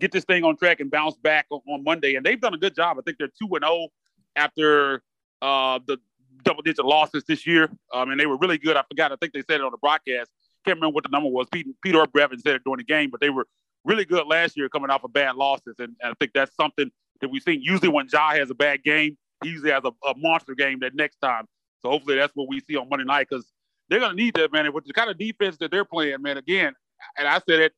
get 0.00 0.12
this 0.12 0.24
thing 0.24 0.44
on 0.44 0.56
track 0.56 0.80
and 0.80 0.90
bounce 0.90 1.16
back 1.16 1.46
on, 1.50 1.60
on 1.68 1.84
Monday. 1.84 2.14
And 2.14 2.24
they've 2.24 2.40
done 2.40 2.54
a 2.54 2.58
good 2.58 2.74
job. 2.74 2.98
I 2.98 3.02
think 3.02 3.18
they're 3.18 3.28
two 3.28 3.48
and 3.54 3.64
zero 3.64 3.72
oh 3.72 3.88
after 4.36 5.02
uh, 5.42 5.80
the 5.86 5.98
double 6.44 6.62
digit 6.62 6.84
losses 6.84 7.24
this 7.26 7.46
year. 7.46 7.70
Um, 7.92 8.10
and 8.10 8.20
they 8.20 8.26
were 8.26 8.36
really 8.38 8.58
good. 8.58 8.76
I 8.76 8.82
forgot. 8.88 9.12
I 9.12 9.16
think 9.16 9.32
they 9.32 9.42
said 9.42 9.60
it 9.60 9.62
on 9.62 9.72
the 9.72 9.78
broadcast. 9.78 10.30
Can't 10.64 10.76
remember 10.76 10.94
what 10.94 11.04
the 11.04 11.10
number 11.10 11.28
was. 11.28 11.46
Pete, 11.50 11.66
Peter 11.82 12.04
Brevin 12.04 12.40
said 12.40 12.56
it 12.56 12.64
during 12.64 12.78
the 12.78 12.84
game, 12.84 13.10
but 13.10 13.20
they 13.20 13.30
were 13.30 13.46
really 13.84 14.04
good 14.04 14.26
last 14.26 14.56
year 14.56 14.68
coming 14.68 14.90
off 14.90 15.04
of 15.04 15.12
bad 15.12 15.36
losses. 15.36 15.74
And, 15.78 15.96
and 16.02 16.12
I 16.12 16.14
think 16.18 16.32
that's 16.34 16.54
something 16.56 16.90
that 17.20 17.28
we've 17.28 17.42
seen. 17.42 17.60
Usually 17.62 17.88
when 17.88 18.06
Ja 18.12 18.30
has 18.30 18.50
a 18.50 18.54
bad 18.54 18.82
game, 18.84 19.16
he 19.42 19.50
usually 19.50 19.70
has 19.70 19.82
a, 19.84 19.92
a 20.06 20.14
monster 20.16 20.54
game 20.54 20.80
that 20.80 20.94
next 20.94 21.16
time. 21.16 21.44
So 21.80 21.90
hopefully 21.90 22.16
that's 22.16 22.34
what 22.34 22.48
we 22.48 22.60
see 22.60 22.76
on 22.76 22.88
Monday 22.88 23.04
night 23.04 23.28
because 23.30 23.46
they're 23.88 24.00
going 24.00 24.16
to 24.16 24.16
need 24.16 24.34
that, 24.34 24.52
man. 24.52 24.66
And 24.66 24.74
with 24.74 24.84
the 24.84 24.92
kind 24.92 25.10
of 25.10 25.18
defense 25.18 25.56
that 25.58 25.70
they're 25.70 25.84
playing, 25.84 26.20
man, 26.22 26.36
again, 26.36 26.74
and 27.16 27.28
I 27.28 27.40
said 27.48 27.60
it 27.60 27.72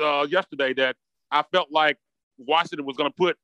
uh, 0.00 0.26
yesterday 0.28 0.74
that 0.74 0.96
I 1.34 1.42
felt 1.52 1.70
like 1.72 1.98
Washington 2.38 2.86
was 2.86 2.96
going 2.96 3.10
to 3.10 3.14
put 3.14 3.36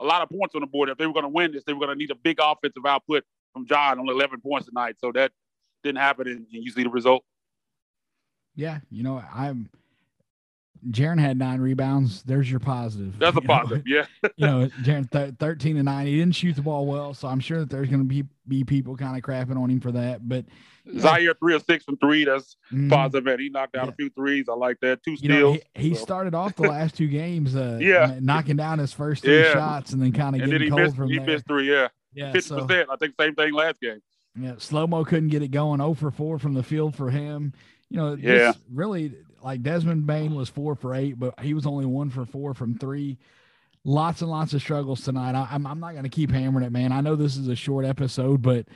a 0.00 0.04
lot 0.04 0.22
of 0.22 0.28
points 0.28 0.54
on 0.54 0.60
the 0.60 0.66
board. 0.66 0.90
If 0.90 0.98
they 0.98 1.06
were 1.06 1.14
going 1.14 1.24
to 1.24 1.30
win 1.30 1.50
this, 1.50 1.64
they 1.64 1.72
were 1.72 1.80
going 1.80 1.90
to 1.90 1.96
need 1.96 2.10
a 2.10 2.14
big 2.14 2.38
offensive 2.40 2.84
output 2.86 3.24
from 3.52 3.66
Ja 3.68 3.92
on 3.92 4.08
11 4.08 4.40
points 4.42 4.66
tonight. 4.68 4.96
So 5.00 5.10
that 5.12 5.32
didn't 5.82 5.98
happen, 5.98 6.28
and 6.28 6.46
you 6.50 6.70
see 6.70 6.82
the 6.82 6.90
result. 6.90 7.24
Yeah, 8.54 8.80
you 8.90 9.02
know, 9.02 9.22
I'm 9.34 9.70
Jaren 10.90 11.20
had 11.20 11.38
nine 11.38 11.60
rebounds. 11.60 12.22
There's 12.22 12.50
your 12.50 12.60
positive. 12.60 13.18
That's 13.18 13.36
a 13.36 13.40
positive, 13.42 13.84
know? 13.86 14.04
yeah. 14.22 14.28
you 14.36 14.46
know, 14.46 14.68
Jaren 14.82 15.10
th- 15.10 15.34
13 15.38 15.76
to 15.76 15.82
9. 15.82 16.06
He 16.06 16.18
didn't 16.18 16.34
shoot 16.34 16.56
the 16.56 16.62
ball 16.62 16.86
well, 16.86 17.14
so 17.14 17.28
I'm 17.28 17.40
sure 17.40 17.60
that 17.60 17.70
there's 17.70 17.88
going 17.88 18.00
to 18.00 18.08
be 18.08 18.24
be 18.46 18.64
people 18.64 18.96
kind 18.96 19.14
of 19.16 19.22
crapping 19.22 19.62
on 19.62 19.70
him 19.70 19.80
for 19.80 19.92
that. 19.92 20.26
But 20.26 20.46
Ziaire 20.88 21.38
three 21.38 21.54
or 21.54 21.60
six 21.60 21.84
from 21.84 21.96
three. 21.98 22.24
That's 22.24 22.56
mm, 22.72 22.88
positive. 22.88 23.26
And 23.26 23.40
he 23.40 23.48
knocked 23.50 23.74
down 23.74 23.86
yeah. 23.86 23.92
a 23.92 23.94
few 23.94 24.10
threes. 24.10 24.46
I 24.48 24.54
like 24.54 24.78
that. 24.80 25.02
Two 25.02 25.16
steals. 25.16 25.30
Know, 25.30 25.52
he, 25.74 25.88
he 25.88 25.94
so. 25.94 26.02
started 26.02 26.34
off 26.34 26.56
the 26.56 26.62
last 26.68 26.96
two 26.96 27.08
games, 27.08 27.54
uh, 27.54 27.78
yeah, 27.80 28.18
knocking 28.20 28.56
down 28.56 28.78
his 28.78 28.92
first 28.92 29.22
three 29.22 29.42
yeah. 29.42 29.52
shots, 29.52 29.92
and 29.92 30.00
then 30.02 30.12
kind 30.12 30.34
of 30.34 30.48
getting 30.48 30.70
cold 30.70 30.82
missed, 30.82 30.96
from 30.96 31.08
he 31.08 31.16
there. 31.16 31.26
He 31.26 31.32
missed 31.32 31.46
three. 31.46 31.70
Yeah, 31.70 31.88
yeah, 32.14 32.32
fifty 32.32 32.48
so, 32.48 32.64
percent. 32.64 32.88
I 32.90 32.96
think 32.96 33.14
same 33.20 33.34
thing 33.34 33.52
last 33.52 33.80
game. 33.80 34.00
Yeah, 34.40 34.54
slow 34.58 34.86
mo 34.86 35.04
couldn't 35.04 35.30
get 35.30 35.42
it 35.42 35.50
going. 35.50 35.80
0 35.80 35.94
for 35.94 36.10
four 36.10 36.38
from 36.38 36.54
the 36.54 36.62
field 36.62 36.94
for 36.94 37.10
him. 37.10 37.52
You 37.90 37.96
know, 37.96 38.14
yeah, 38.14 38.52
really 38.72 39.14
like 39.48 39.62
Desmond 39.62 40.06
Bane 40.06 40.34
was 40.34 40.50
four 40.50 40.74
for 40.74 40.94
eight, 40.94 41.18
but 41.18 41.40
he 41.40 41.54
was 41.54 41.64
only 41.64 41.86
one 41.86 42.10
for 42.10 42.26
four 42.26 42.52
from 42.52 42.76
three. 42.76 43.16
Lots 43.82 44.20
and 44.20 44.30
lots 44.30 44.52
of 44.52 44.60
struggles 44.60 45.02
tonight. 45.02 45.34
I, 45.34 45.40
am 45.54 45.66
I'm, 45.66 45.66
I'm 45.66 45.80
not 45.80 45.92
going 45.92 46.02
to 46.02 46.10
keep 46.10 46.30
hammering 46.30 46.66
it, 46.66 46.70
man. 46.70 46.92
I 46.92 47.00
know 47.00 47.16
this 47.16 47.38
is 47.38 47.48
a 47.48 47.56
short 47.56 47.86
episode, 47.86 48.42
but 48.42 48.66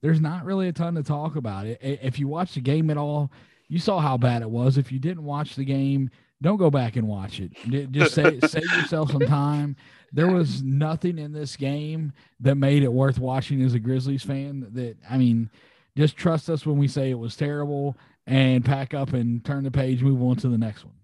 there's 0.00 0.22
not 0.22 0.46
really 0.46 0.68
a 0.68 0.72
ton 0.72 0.94
to 0.94 1.02
talk 1.02 1.36
about. 1.36 1.66
It. 1.66 1.78
If 1.82 2.18
you 2.18 2.28
watch 2.28 2.54
the 2.54 2.62
game 2.62 2.88
at 2.88 2.96
all, 2.96 3.30
you 3.68 3.78
saw 3.78 4.00
how 4.00 4.16
bad 4.16 4.40
it 4.40 4.48
was. 4.48 4.78
If 4.78 4.90
you 4.90 4.98
didn't 4.98 5.24
watch 5.24 5.54
the 5.54 5.66
game, 5.66 6.08
don't 6.40 6.56
go 6.56 6.70
back 6.70 6.96
and 6.96 7.06
watch 7.06 7.38
it. 7.38 7.52
Just 7.92 8.14
say, 8.14 8.40
save 8.46 8.72
yourself 8.72 9.12
some 9.12 9.26
time. 9.26 9.76
There 10.14 10.30
was 10.30 10.62
nothing 10.62 11.18
in 11.18 11.32
this 11.32 11.56
game 11.56 12.14
that 12.40 12.54
made 12.54 12.82
it 12.82 12.92
worth 12.92 13.18
watching 13.18 13.60
as 13.60 13.74
a 13.74 13.78
Grizzlies 13.78 14.22
fan. 14.22 14.66
That 14.72 14.96
I 15.10 15.18
mean, 15.18 15.50
just 15.96 16.16
trust 16.16 16.48
us 16.50 16.64
when 16.66 16.78
we 16.78 16.88
say 16.88 17.10
it 17.10 17.18
was 17.18 17.36
terrible 17.36 17.96
and 18.26 18.64
pack 18.64 18.94
up 18.94 19.12
and 19.12 19.44
turn 19.44 19.64
the 19.64 19.70
page, 19.70 20.02
move 20.02 20.22
on 20.22 20.36
to 20.36 20.48
the 20.48 20.58
next 20.58 20.84
one. 20.84 20.94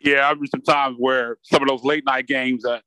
Yeah, 0.00 0.26
I 0.26 0.30
remember 0.30 0.46
some 0.46 0.62
times 0.62 0.96
where 0.98 1.38
some 1.42 1.62
of 1.62 1.68
those 1.68 1.84
late 1.84 2.04
night 2.04 2.26
games, 2.26 2.64
uh, 2.64 2.80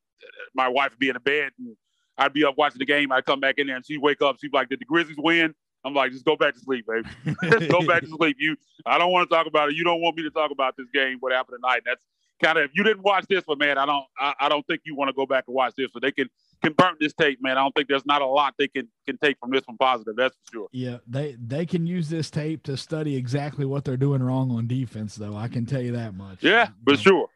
my 0.53 0.67
wife 0.67 0.91
would 0.91 0.99
be 0.99 1.07
in 1.07 1.13
the 1.13 1.19
bed 1.19 1.51
and 1.57 1.75
I'd 2.17 2.33
be 2.33 2.43
up 2.45 2.57
watching 2.57 2.79
the 2.79 2.85
game. 2.85 3.11
I'd 3.11 3.25
come 3.25 3.39
back 3.39 3.55
in 3.57 3.67
there 3.67 3.75
and 3.75 3.85
she'd 3.85 4.01
wake 4.01 4.21
up. 4.21 4.37
She'd 4.39 4.51
be 4.51 4.57
like, 4.57 4.69
"Did 4.69 4.79
the 4.79 4.85
Grizzlies 4.85 5.17
win?" 5.17 5.53
I'm 5.83 5.93
like, 5.93 6.11
"Just 6.11 6.25
go 6.25 6.35
back 6.35 6.53
to 6.53 6.59
sleep, 6.59 6.85
baby. 6.87 7.07
just 7.43 7.69
go 7.69 7.85
back 7.85 8.01
to 8.01 8.07
sleep. 8.07 8.37
You, 8.39 8.55
I 8.85 8.97
don't 8.97 9.11
want 9.11 9.29
to 9.29 9.35
talk 9.35 9.47
about 9.47 9.69
it. 9.69 9.75
You 9.75 9.83
don't 9.83 10.01
want 10.01 10.15
me 10.15 10.23
to 10.23 10.31
talk 10.31 10.51
about 10.51 10.75
this 10.77 10.87
game. 10.93 11.17
What 11.19 11.31
happened 11.31 11.59
tonight? 11.61 11.81
That's 11.85 12.01
kind 12.41 12.57
of 12.57 12.65
if 12.65 12.71
you 12.73 12.83
didn't 12.83 13.03
watch 13.03 13.25
this 13.29 13.43
one, 13.45 13.57
man. 13.57 13.77
I 13.77 13.85
don't, 13.85 14.05
I, 14.19 14.33
I 14.41 14.49
don't 14.49 14.65
think 14.67 14.81
you 14.85 14.95
want 14.95 15.09
to 15.09 15.13
go 15.13 15.25
back 15.25 15.45
and 15.47 15.55
watch 15.55 15.73
this. 15.77 15.89
So 15.93 15.99
they 15.99 16.11
can 16.11 16.29
can 16.61 16.73
burn 16.73 16.95
this 16.99 17.13
tape, 17.13 17.39
man. 17.41 17.57
I 17.57 17.61
don't 17.61 17.73
think 17.75 17.87
there's 17.87 18.05
not 18.05 18.21
a 18.21 18.25
lot 18.25 18.55
they 18.57 18.67
can 18.67 18.87
can 19.05 19.17
take 19.17 19.37
from 19.39 19.51
this 19.51 19.63
one 19.65 19.77
positive. 19.77 20.15
That's 20.15 20.35
for 20.45 20.51
sure. 20.51 20.67
Yeah, 20.71 20.97
they 21.07 21.37
they 21.39 21.65
can 21.65 21.85
use 21.85 22.09
this 22.09 22.29
tape 22.29 22.63
to 22.63 22.77
study 22.77 23.15
exactly 23.15 23.65
what 23.65 23.85
they're 23.85 23.97
doing 23.97 24.21
wrong 24.21 24.51
on 24.51 24.67
defense, 24.67 25.15
though. 25.15 25.35
I 25.35 25.47
can 25.47 25.65
tell 25.65 25.81
you 25.81 25.93
that 25.93 26.15
much. 26.15 26.43
Yeah, 26.43 26.69
for 26.85 26.97
sure. 26.97 27.27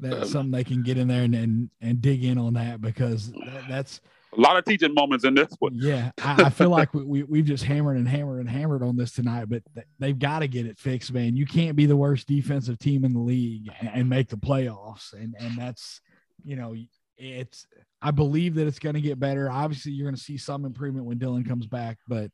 That's 0.00 0.30
something 0.30 0.50
they 0.50 0.64
can 0.64 0.82
get 0.82 0.98
in 0.98 1.08
there 1.08 1.22
and 1.22 1.34
and, 1.34 1.70
and 1.80 2.00
dig 2.00 2.24
in 2.24 2.38
on 2.38 2.54
that 2.54 2.80
because 2.80 3.32
that, 3.32 3.64
that's 3.68 4.00
a 4.36 4.40
lot 4.40 4.56
of 4.56 4.64
teaching 4.64 4.92
moments 4.92 5.24
in 5.24 5.34
this 5.34 5.48
one. 5.58 5.72
Yeah, 5.74 6.10
I, 6.22 6.44
I 6.44 6.50
feel 6.50 6.68
like 6.68 6.92
we, 6.92 7.22
we 7.22 7.38
have 7.38 7.46
just 7.46 7.64
hammered 7.64 7.96
and 7.96 8.08
hammered 8.08 8.40
and 8.40 8.50
hammered 8.50 8.82
on 8.82 8.96
this 8.96 9.12
tonight, 9.12 9.48
but 9.48 9.62
th- 9.74 9.86
they've 9.98 10.18
got 10.18 10.40
to 10.40 10.48
get 10.48 10.66
it 10.66 10.78
fixed, 10.78 11.12
man. 11.12 11.36
You 11.36 11.46
can't 11.46 11.76
be 11.76 11.86
the 11.86 11.96
worst 11.96 12.26
defensive 12.26 12.78
team 12.78 13.04
in 13.04 13.12
the 13.14 13.20
league 13.20 13.70
and, 13.80 13.90
and 13.94 14.08
make 14.08 14.28
the 14.28 14.36
playoffs, 14.36 15.12
and 15.12 15.34
and 15.38 15.56
that's 15.56 16.00
you 16.44 16.56
know 16.56 16.74
it's 17.18 17.66
I 18.02 18.10
believe 18.10 18.54
that 18.56 18.66
it's 18.66 18.78
going 18.78 18.94
to 18.94 19.00
get 19.00 19.18
better. 19.18 19.50
Obviously, 19.50 19.92
you're 19.92 20.06
going 20.06 20.16
to 20.16 20.20
see 20.20 20.36
some 20.36 20.64
improvement 20.64 21.06
when 21.06 21.18
Dillon 21.18 21.44
comes 21.44 21.66
back, 21.66 21.98
but 22.06 22.30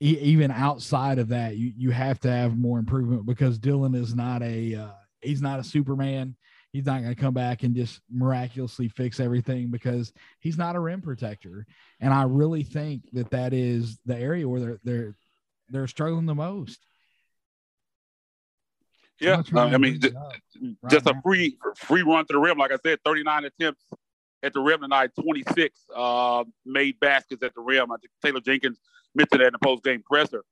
e- 0.00 0.18
even 0.20 0.50
outside 0.50 1.18
of 1.18 1.28
that, 1.28 1.56
you 1.56 1.72
you 1.76 1.90
have 1.90 2.20
to 2.20 2.30
have 2.30 2.58
more 2.58 2.78
improvement 2.78 3.26
because 3.26 3.58
Dillon 3.58 3.94
is 3.94 4.14
not 4.14 4.42
a 4.42 4.74
uh, 4.74 4.90
he's 5.20 5.42
not 5.42 5.60
a 5.60 5.64
Superman. 5.64 6.36
He's 6.72 6.86
not 6.86 7.02
going 7.02 7.12
to 7.12 7.20
come 7.20 7.34
back 7.34 7.64
and 7.64 7.74
just 7.74 8.00
miraculously 8.08 8.86
fix 8.86 9.18
everything 9.18 9.72
because 9.72 10.12
he's 10.38 10.56
not 10.56 10.76
a 10.76 10.80
rim 10.80 11.00
protector. 11.00 11.66
And 11.98 12.14
I 12.14 12.22
really 12.22 12.62
think 12.62 13.10
that 13.12 13.30
that 13.30 13.52
is 13.52 13.98
the 14.06 14.16
area 14.16 14.48
where 14.48 14.60
they're 14.60 14.80
they're 14.84 15.16
they're 15.70 15.86
struggling 15.88 16.26
the 16.26 16.34
most. 16.34 16.86
Yeah, 19.20 19.42
I 19.54 19.76
mean, 19.76 20.00
just, 20.00 20.14
just 20.88 21.06
a 21.06 21.14
free 21.22 21.56
free 21.76 22.02
run 22.02 22.26
to 22.26 22.32
the 22.32 22.38
rim. 22.38 22.58
Like 22.58 22.72
I 22.72 22.78
said, 22.82 22.98
39 23.04 23.44
attempts 23.44 23.84
at 24.42 24.54
the 24.54 24.60
rim 24.60 24.80
tonight, 24.80 25.10
26 25.20 25.78
uh, 25.94 26.44
made 26.64 26.98
baskets 27.00 27.42
at 27.42 27.54
the 27.54 27.60
rim. 27.60 27.92
I 27.92 27.96
think 27.96 28.10
Taylor 28.24 28.40
Jenkins 28.40 28.78
mentioned 29.14 29.40
that 29.40 29.48
in 29.48 29.52
the 29.52 29.58
post 29.58 29.84
game 29.84 30.02
presser. 30.02 30.42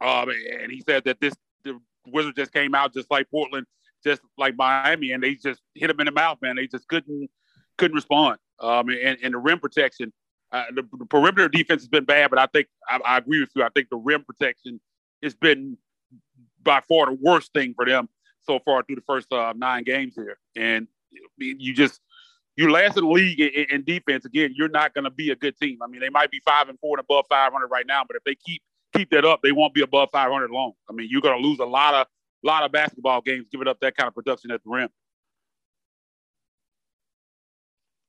Um, 0.00 0.28
and 0.30 0.70
he 0.70 0.82
said 0.86 1.04
that 1.04 1.20
this 1.20 1.34
the 1.64 1.80
Wizards 2.06 2.36
just 2.36 2.52
came 2.52 2.74
out 2.74 2.92
just 2.92 3.10
like 3.10 3.30
Portland, 3.30 3.66
just 4.04 4.20
like 4.36 4.56
Miami, 4.56 5.12
and 5.12 5.22
they 5.22 5.34
just 5.34 5.60
hit 5.74 5.88
them 5.88 6.00
in 6.00 6.06
the 6.06 6.12
mouth, 6.12 6.38
man. 6.42 6.56
They 6.56 6.66
just 6.66 6.88
couldn't 6.88 7.30
couldn't 7.78 7.94
respond. 7.94 8.38
Um, 8.60 8.88
and, 8.90 9.18
and 9.22 9.34
the 9.34 9.38
rim 9.38 9.58
protection, 9.58 10.12
uh, 10.52 10.64
the, 10.74 10.86
the, 10.98 11.06
perimeter 11.06 11.48
defense 11.48 11.82
has 11.82 11.88
been 11.88 12.04
bad, 12.04 12.30
but 12.30 12.38
I 12.38 12.46
think 12.46 12.68
I, 12.88 13.00
I 13.04 13.18
agree 13.18 13.40
with 13.40 13.50
you. 13.56 13.62
I 13.62 13.70
think 13.74 13.88
the 13.90 13.96
rim 13.96 14.24
protection 14.24 14.80
has 15.22 15.34
been 15.34 15.78
by 16.62 16.80
far 16.88 17.06
the 17.06 17.18
worst 17.20 17.52
thing 17.52 17.74
for 17.74 17.84
them 17.84 18.08
so 18.44 18.58
far 18.64 18.82
through 18.82 18.96
the 18.96 19.02
first 19.02 19.32
uh, 19.32 19.52
nine 19.56 19.84
games 19.84 20.14
here. 20.14 20.38
And 20.56 20.88
you 21.36 21.74
just 21.74 22.00
you 22.56 22.70
last 22.70 22.96
in 22.96 23.04
the 23.04 23.10
league 23.10 23.40
in, 23.40 23.66
in 23.70 23.84
defense. 23.84 24.24
Again, 24.24 24.52
you're 24.54 24.68
not 24.68 24.94
going 24.94 25.04
to 25.04 25.10
be 25.10 25.30
a 25.30 25.36
good 25.36 25.56
team. 25.58 25.78
I 25.82 25.86
mean, 25.86 26.00
they 26.00 26.10
might 26.10 26.30
be 26.30 26.40
five 26.44 26.68
and 26.68 26.78
four 26.80 26.98
and 26.98 27.04
above 27.04 27.24
500 27.28 27.66
right 27.68 27.86
now, 27.86 28.02
but 28.06 28.16
if 28.16 28.24
they 28.24 28.34
keep 28.34 28.62
keep 28.94 29.10
that 29.10 29.24
up, 29.24 29.40
they 29.42 29.52
won't 29.52 29.74
be 29.74 29.82
above 29.82 30.10
500 30.12 30.50
long. 30.50 30.72
I 30.88 30.92
mean, 30.92 31.08
you're 31.10 31.22
going 31.22 31.40
to 31.40 31.46
lose 31.46 31.58
a 31.60 31.64
lot 31.64 31.94
of 31.94 32.06
lot 32.42 32.64
of 32.64 32.72
basketball 32.72 33.20
games 33.20 33.46
giving 33.50 33.68
up 33.68 33.78
that 33.80 33.96
kind 33.96 34.08
of 34.08 34.14
production 34.14 34.50
at 34.50 34.62
the 34.64 34.70
rim. 34.70 34.88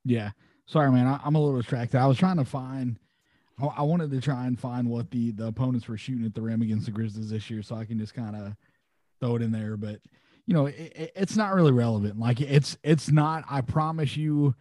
Yeah. 0.06 0.32
Sorry, 0.66 0.92
man. 0.92 1.08
I, 1.08 1.20
am 1.26 1.36
a 1.36 1.40
little 1.40 1.60
distracted. 1.60 2.00
I 2.00 2.08
was 2.08 2.18
trying 2.18 2.38
to 2.38 2.46
find 2.46 2.98
I, 3.62 3.66
I 3.66 3.82
wanted 3.84 4.12
to 4.12 4.22
try 4.22 4.46
and 4.46 4.60
find 4.60 4.90
what 4.90 5.12
the 5.12 5.32
the 5.32 5.48
opponents 5.48 5.88
were 5.88 5.98
shooting 5.98 6.26
at 6.26 6.34
the 6.34 6.42
rim 6.42 6.62
against 6.62 6.86
the 6.86 6.92
Grizzlies 6.92 7.30
this 7.30 7.50
year, 7.50 7.62
so 7.62 7.76
I 7.76 7.86
can 7.86 8.00
just 8.00 8.14
kind 8.14 8.36
of 8.36 8.56
throw 9.20 9.36
it 9.36 9.42
in 9.42 9.52
there. 9.52 9.78
But 9.78 10.00
you 10.46 10.54
know, 10.54 10.66
it, 10.68 11.12
it's 11.16 11.36
not 11.36 11.54
really 11.54 11.72
relevant. 11.72 12.20
Like 12.20 12.42
it's 12.42 12.78
it's 12.84 13.12
not. 13.12 13.44
I 13.50 13.62
promise 13.62 14.18
you, 14.18 14.56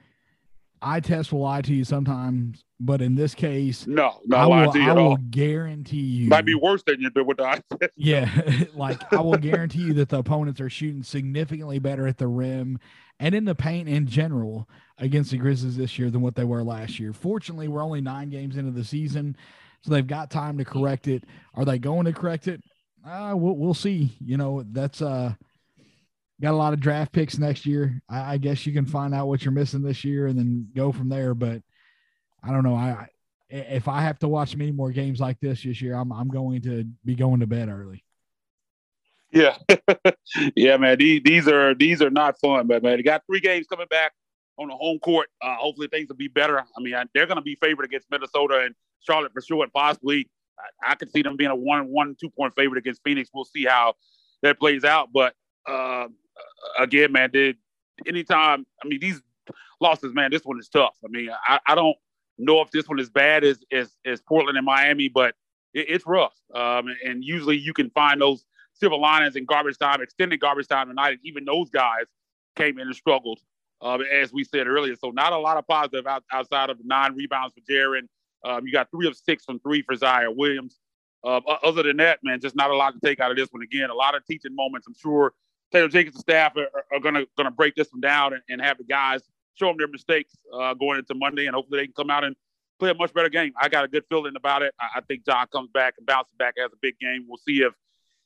eye 0.80 1.00
test 1.00 1.32
will 1.32 1.40
lie 1.40 1.62
to 1.62 1.74
you 1.74 1.84
sometimes, 1.84 2.64
but 2.78 3.00
in 3.00 3.14
this 3.14 3.34
case, 3.34 3.86
no, 3.86 4.20
not 4.26 4.48
lie 4.48 4.66
to 4.66 4.78
you 4.78 4.90
at 4.90 4.98
all. 4.98 5.04
I 5.04 5.08
will 5.08 5.16
guarantee 5.16 5.96
you 5.96 6.28
might 6.28 6.44
be 6.44 6.54
worse 6.54 6.82
than 6.84 7.00
you 7.00 7.10
did 7.10 7.26
with 7.26 7.38
the 7.38 7.44
eye 7.44 7.60
test. 7.78 7.92
Yeah, 7.96 8.30
like 8.74 9.12
I 9.12 9.20
will 9.20 9.38
guarantee 9.38 9.82
you 9.82 9.94
that 9.94 10.10
the 10.10 10.18
opponents 10.18 10.60
are 10.60 10.70
shooting 10.70 11.02
significantly 11.02 11.78
better 11.78 12.06
at 12.06 12.18
the 12.18 12.28
rim 12.28 12.78
and 13.18 13.34
in 13.34 13.44
the 13.44 13.54
paint 13.54 13.88
in 13.88 14.06
general 14.06 14.68
against 14.98 15.30
the 15.30 15.38
Grizzlies 15.38 15.76
this 15.76 15.98
year 15.98 16.10
than 16.10 16.20
what 16.20 16.34
they 16.34 16.44
were 16.44 16.62
last 16.62 16.98
year. 17.00 17.12
Fortunately, 17.12 17.68
we're 17.68 17.82
only 17.82 18.00
nine 18.00 18.30
games 18.30 18.56
into 18.56 18.70
the 18.70 18.84
season, 18.84 19.36
so 19.82 19.90
they've 19.90 20.06
got 20.06 20.30
time 20.30 20.58
to 20.58 20.64
correct 20.64 21.08
it. 21.08 21.24
Are 21.54 21.64
they 21.64 21.78
going 21.78 22.06
to 22.06 22.12
correct 22.12 22.48
it? 22.48 22.60
Uh, 23.04 23.34
we'll, 23.34 23.56
we'll 23.56 23.74
see. 23.74 24.16
You 24.20 24.36
know, 24.36 24.64
that's 24.70 25.02
uh, 25.02 25.32
got 26.40 26.52
a 26.52 26.56
lot 26.56 26.72
of 26.72 26.80
draft 26.80 27.12
picks 27.12 27.38
next 27.38 27.66
year. 27.66 28.00
I, 28.08 28.34
I, 28.34 28.36
guess 28.38 28.64
you 28.64 28.72
can 28.72 28.86
find 28.86 29.14
out 29.14 29.26
what 29.26 29.44
you're 29.44 29.52
missing 29.52 29.82
this 29.82 30.04
year 30.04 30.28
and 30.28 30.38
then 30.38 30.68
go 30.74 30.92
from 30.92 31.08
there. 31.08 31.34
But 31.34 31.62
I 32.44 32.50
don't 32.50 32.62
know. 32.62 32.76
I 32.76 33.08
if 33.48 33.86
I 33.86 34.00
have 34.00 34.18
to 34.20 34.28
watch 34.28 34.56
many 34.56 34.72
more 34.72 34.90
games 34.90 35.20
like 35.20 35.38
this 35.40 35.62
this 35.62 35.82
year, 35.82 35.94
I'm 35.94 36.12
I'm 36.12 36.28
going 36.28 36.62
to 36.62 36.84
be 37.04 37.14
going 37.14 37.40
to 37.40 37.46
bed 37.46 37.68
early. 37.68 38.04
Yeah, 39.30 39.56
yeah, 40.56 40.76
man. 40.76 40.98
These, 40.98 41.22
these 41.24 41.48
are 41.48 41.74
these 41.74 42.02
are 42.02 42.10
not 42.10 42.38
fun, 42.38 42.66
but 42.66 42.82
man, 42.82 42.96
they 42.96 43.02
got 43.02 43.22
three 43.26 43.40
games 43.40 43.66
coming 43.66 43.86
back 43.90 44.12
on 44.58 44.68
the 44.68 44.76
home 44.76 44.98
court. 44.98 45.28
Uh, 45.40 45.56
hopefully, 45.56 45.88
things 45.88 46.08
will 46.08 46.16
be 46.16 46.28
better. 46.28 46.58
I 46.58 46.80
mean, 46.80 46.94
they're 47.14 47.26
going 47.26 47.36
to 47.36 47.42
be 47.42 47.56
favored 47.60 47.84
against 47.84 48.10
Minnesota 48.10 48.62
and 48.64 48.74
Charlotte 49.00 49.32
for 49.32 49.42
sure, 49.42 49.62
and 49.62 49.72
possibly 49.72 50.28
I, 50.58 50.92
I 50.92 50.94
could 50.94 51.10
see 51.10 51.22
them 51.22 51.36
being 51.36 51.50
a 51.50 51.56
one, 51.56 51.88
one, 51.88 52.16
two 52.20 52.30
point 52.30 52.54
favorite 52.54 52.78
against 52.78 53.02
Phoenix. 53.04 53.30
We'll 53.32 53.44
see 53.44 53.64
how 53.64 53.94
that 54.42 54.58
plays 54.58 54.84
out. 54.84 55.10
But 55.12 55.34
uh, 55.66 56.08
again, 56.78 57.12
man, 57.12 57.30
did 57.30 57.56
anytime, 58.06 58.66
I 58.82 58.88
mean, 58.88 59.00
these 59.00 59.20
losses, 59.80 60.14
man, 60.14 60.30
this 60.30 60.44
one 60.44 60.58
is 60.58 60.68
tough. 60.68 60.96
I 61.04 61.08
mean, 61.08 61.30
I, 61.46 61.58
I 61.66 61.74
don't 61.74 61.96
know 62.38 62.60
if 62.60 62.70
this 62.70 62.88
one 62.88 62.98
is 62.98 63.10
bad 63.10 63.44
as 63.44 63.58
as, 63.72 63.96
as 64.04 64.20
Portland 64.20 64.56
and 64.56 64.64
Miami, 64.64 65.08
but 65.08 65.34
it, 65.74 65.86
it's 65.88 66.06
rough. 66.06 66.34
Um, 66.54 66.86
and 67.04 67.24
usually 67.24 67.56
you 67.56 67.72
can 67.72 67.90
find 67.90 68.20
those 68.20 68.44
silver 68.74 68.96
linings 68.96 69.36
in 69.36 69.44
garbage 69.44 69.78
time, 69.78 70.00
extended 70.00 70.40
garbage 70.40 70.68
time 70.68 70.88
tonight. 70.88 71.18
Even 71.24 71.44
those 71.44 71.70
guys 71.70 72.04
came 72.56 72.78
in 72.78 72.86
and 72.86 72.96
struggled, 72.96 73.40
uh, 73.82 73.98
as 74.12 74.32
we 74.32 74.44
said 74.44 74.66
earlier. 74.66 74.96
So 74.96 75.10
not 75.10 75.32
a 75.32 75.38
lot 75.38 75.56
of 75.56 75.66
positive 75.66 76.06
out, 76.06 76.24
outside 76.32 76.70
of 76.70 76.78
the 76.78 76.84
nine 76.86 77.14
rebounds 77.14 77.54
for 77.54 77.60
Jaren. 77.70 78.06
Um, 78.44 78.66
you 78.66 78.72
got 78.72 78.90
three 78.90 79.06
of 79.06 79.16
six 79.16 79.44
from 79.44 79.60
three 79.60 79.82
for 79.82 79.94
Ziaire 79.94 80.34
Williams. 80.34 80.78
Uh, 81.24 81.40
other 81.62 81.84
than 81.84 81.98
that, 81.98 82.18
man, 82.24 82.40
just 82.40 82.56
not 82.56 82.70
a 82.70 82.76
lot 82.76 82.94
to 82.94 83.00
take 83.00 83.20
out 83.20 83.30
of 83.30 83.36
this 83.36 83.48
one. 83.50 83.62
Again, 83.62 83.90
a 83.90 83.94
lot 83.94 84.16
of 84.16 84.24
teaching 84.26 84.54
moments. 84.54 84.86
I'm 84.88 84.94
sure 84.94 85.32
Taylor 85.72 85.88
Jenkins' 85.88 86.16
and 86.16 86.20
staff 86.20 86.56
are, 86.56 86.68
are 86.92 87.00
gonna 87.00 87.24
gonna 87.36 87.50
break 87.50 87.76
this 87.76 87.88
one 87.92 88.00
down 88.00 88.32
and, 88.32 88.42
and 88.48 88.60
have 88.60 88.78
the 88.78 88.84
guys 88.84 89.20
show 89.54 89.66
them 89.66 89.76
their 89.78 89.88
mistakes 89.88 90.34
uh, 90.52 90.74
going 90.74 90.98
into 90.98 91.14
Monday, 91.14 91.46
and 91.46 91.54
hopefully 91.54 91.80
they 91.80 91.86
can 91.86 91.94
come 91.94 92.10
out 92.10 92.24
and 92.24 92.34
play 92.78 92.90
a 92.90 92.94
much 92.94 93.12
better 93.14 93.28
game. 93.28 93.52
I 93.60 93.68
got 93.68 93.84
a 93.84 93.88
good 93.88 94.04
feeling 94.08 94.34
about 94.36 94.62
it. 94.62 94.74
I, 94.80 94.98
I 94.98 95.00
think 95.02 95.22
Ja 95.26 95.46
comes 95.46 95.70
back 95.72 95.94
and 95.98 96.06
bounces 96.06 96.34
back 96.38 96.54
as 96.58 96.72
a 96.72 96.76
big 96.80 96.98
game. 96.98 97.26
We'll 97.28 97.38
see 97.38 97.62
if 97.62 97.72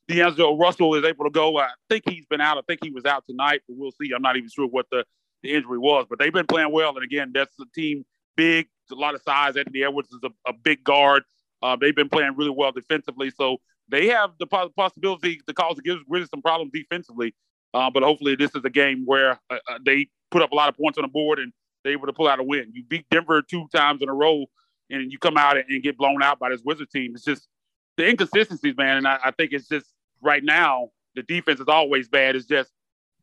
D'Angelo 0.08 0.56
Russell 0.56 0.94
is 0.94 1.04
able 1.04 1.24
to 1.24 1.30
go. 1.30 1.58
I 1.58 1.68
think 1.90 2.04
he's 2.08 2.26
been 2.26 2.40
out. 2.40 2.56
I 2.56 2.62
think 2.66 2.80
he 2.82 2.90
was 2.90 3.04
out 3.04 3.24
tonight, 3.28 3.62
but 3.68 3.76
we'll 3.76 3.92
see. 3.92 4.12
I'm 4.14 4.22
not 4.22 4.36
even 4.36 4.48
sure 4.48 4.66
what 4.66 4.86
the, 4.90 5.04
the 5.46 5.54
injury 5.54 5.78
was, 5.78 6.06
but 6.08 6.18
they've 6.18 6.32
been 6.32 6.46
playing 6.46 6.72
well. 6.72 6.94
And 6.94 7.04
again, 7.04 7.30
that's 7.34 7.54
the 7.58 7.66
team 7.74 8.04
big, 8.36 8.68
a 8.90 8.94
lot 8.94 9.14
of 9.14 9.22
size. 9.22 9.56
Anthony 9.56 9.82
Edwards 9.82 10.10
is 10.10 10.20
a, 10.22 10.30
a 10.48 10.52
big 10.52 10.84
guard. 10.84 11.22
Uh, 11.62 11.76
they've 11.76 11.96
been 11.96 12.08
playing 12.08 12.34
really 12.36 12.50
well 12.50 12.72
defensively, 12.72 13.30
so 13.30 13.58
they 13.88 14.08
have 14.08 14.30
the 14.38 14.46
possibility 14.46 15.40
to 15.46 15.54
cause 15.54 15.76
the 15.76 15.82
Grizzlies 15.82 16.28
some 16.28 16.42
problems 16.42 16.72
defensively. 16.72 17.34
Uh, 17.72 17.90
but 17.90 18.02
hopefully, 18.02 18.36
this 18.36 18.54
is 18.54 18.64
a 18.64 18.70
game 18.70 19.04
where 19.04 19.40
uh, 19.50 19.58
uh, 19.68 19.78
they 19.84 20.08
put 20.30 20.42
up 20.42 20.52
a 20.52 20.54
lot 20.54 20.68
of 20.68 20.76
points 20.76 20.98
on 20.98 21.02
the 21.02 21.08
board 21.08 21.38
and 21.38 21.52
they're 21.82 21.92
able 21.92 22.06
to 22.06 22.12
pull 22.12 22.28
out 22.28 22.40
a 22.40 22.42
win. 22.42 22.70
You 22.72 22.84
beat 22.84 23.06
Denver 23.10 23.42
two 23.42 23.66
times 23.74 24.02
in 24.02 24.08
a 24.08 24.14
row, 24.14 24.44
and 24.90 25.10
you 25.10 25.18
come 25.18 25.36
out 25.36 25.56
and 25.56 25.82
get 25.82 25.96
blown 25.96 26.22
out 26.22 26.38
by 26.38 26.50
this 26.50 26.62
Wizard 26.64 26.90
team. 26.90 27.12
It's 27.14 27.24
just 27.24 27.48
the 27.96 28.08
inconsistencies, 28.08 28.76
man. 28.76 28.98
And 28.98 29.08
I, 29.08 29.18
I 29.26 29.30
think 29.30 29.52
it's 29.52 29.68
just 29.68 29.86
right 30.20 30.42
now 30.42 30.90
the 31.14 31.22
defense 31.22 31.60
is 31.60 31.68
always 31.68 32.08
bad. 32.08 32.36
It's 32.36 32.46
just 32.46 32.70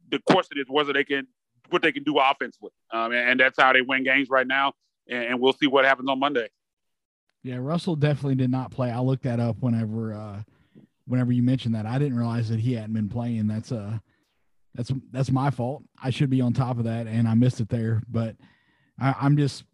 the 0.09 0.19
question 0.29 0.59
is 0.59 0.65
whether 0.67 0.93
they 0.93 1.03
can 1.03 1.27
what 1.73 1.81
they 1.81 1.91
can 1.91 2.03
do 2.03 2.17
offensively, 2.19 2.71
um, 2.93 3.12
and, 3.12 3.31
and, 3.31 3.39
that's 3.39 3.59
how 3.59 3.73
they 3.73 3.81
win 3.81 4.03
games 4.03 4.29
right 4.29 4.47
now. 4.47 4.73
And, 5.09 5.23
and, 5.23 5.39
we'll 5.41 5.53
see 5.53 5.67
what 5.67 5.83
happens 5.83 6.07
on 6.09 6.19
Monday. 6.19 6.47
Yeah, 7.43 7.57
Russell 7.57 7.97
definitely 7.97 8.36
did 8.36 8.51
not 8.51 8.71
play. 8.71 8.89
I 8.89 8.99
looked 8.99 9.23
that 9.23 9.39
up 9.39 9.57
whenever 9.59 10.13
uh, 10.13 10.43
whenever 11.07 11.31
you 11.31 11.43
mentioned 11.43 11.75
that. 11.75 11.86
I 11.86 11.99
didn't 11.99 12.17
realize 12.17 12.49
that 12.49 12.59
he 12.59 12.73
hadn't 12.73 12.93
been 12.93 13.09
playing. 13.09 13.47
That's 13.47 13.71
uh 13.71 13.97
that's 14.75 14.91
that's 15.12 15.31
my 15.31 15.49
fault. 15.49 15.83
I 16.01 16.09
should 16.09 16.29
be 16.29 16.41
on 16.41 16.53
top 16.53 16.77
of 16.77 16.86
that, 16.86 17.07
and 17.07 17.27
I 17.27 17.33
missed 17.33 17.59
it 17.59 17.69
there. 17.69 18.01
But 18.09 18.36
I, 18.99 19.13
I'm 19.19 19.38
just 19.38 19.65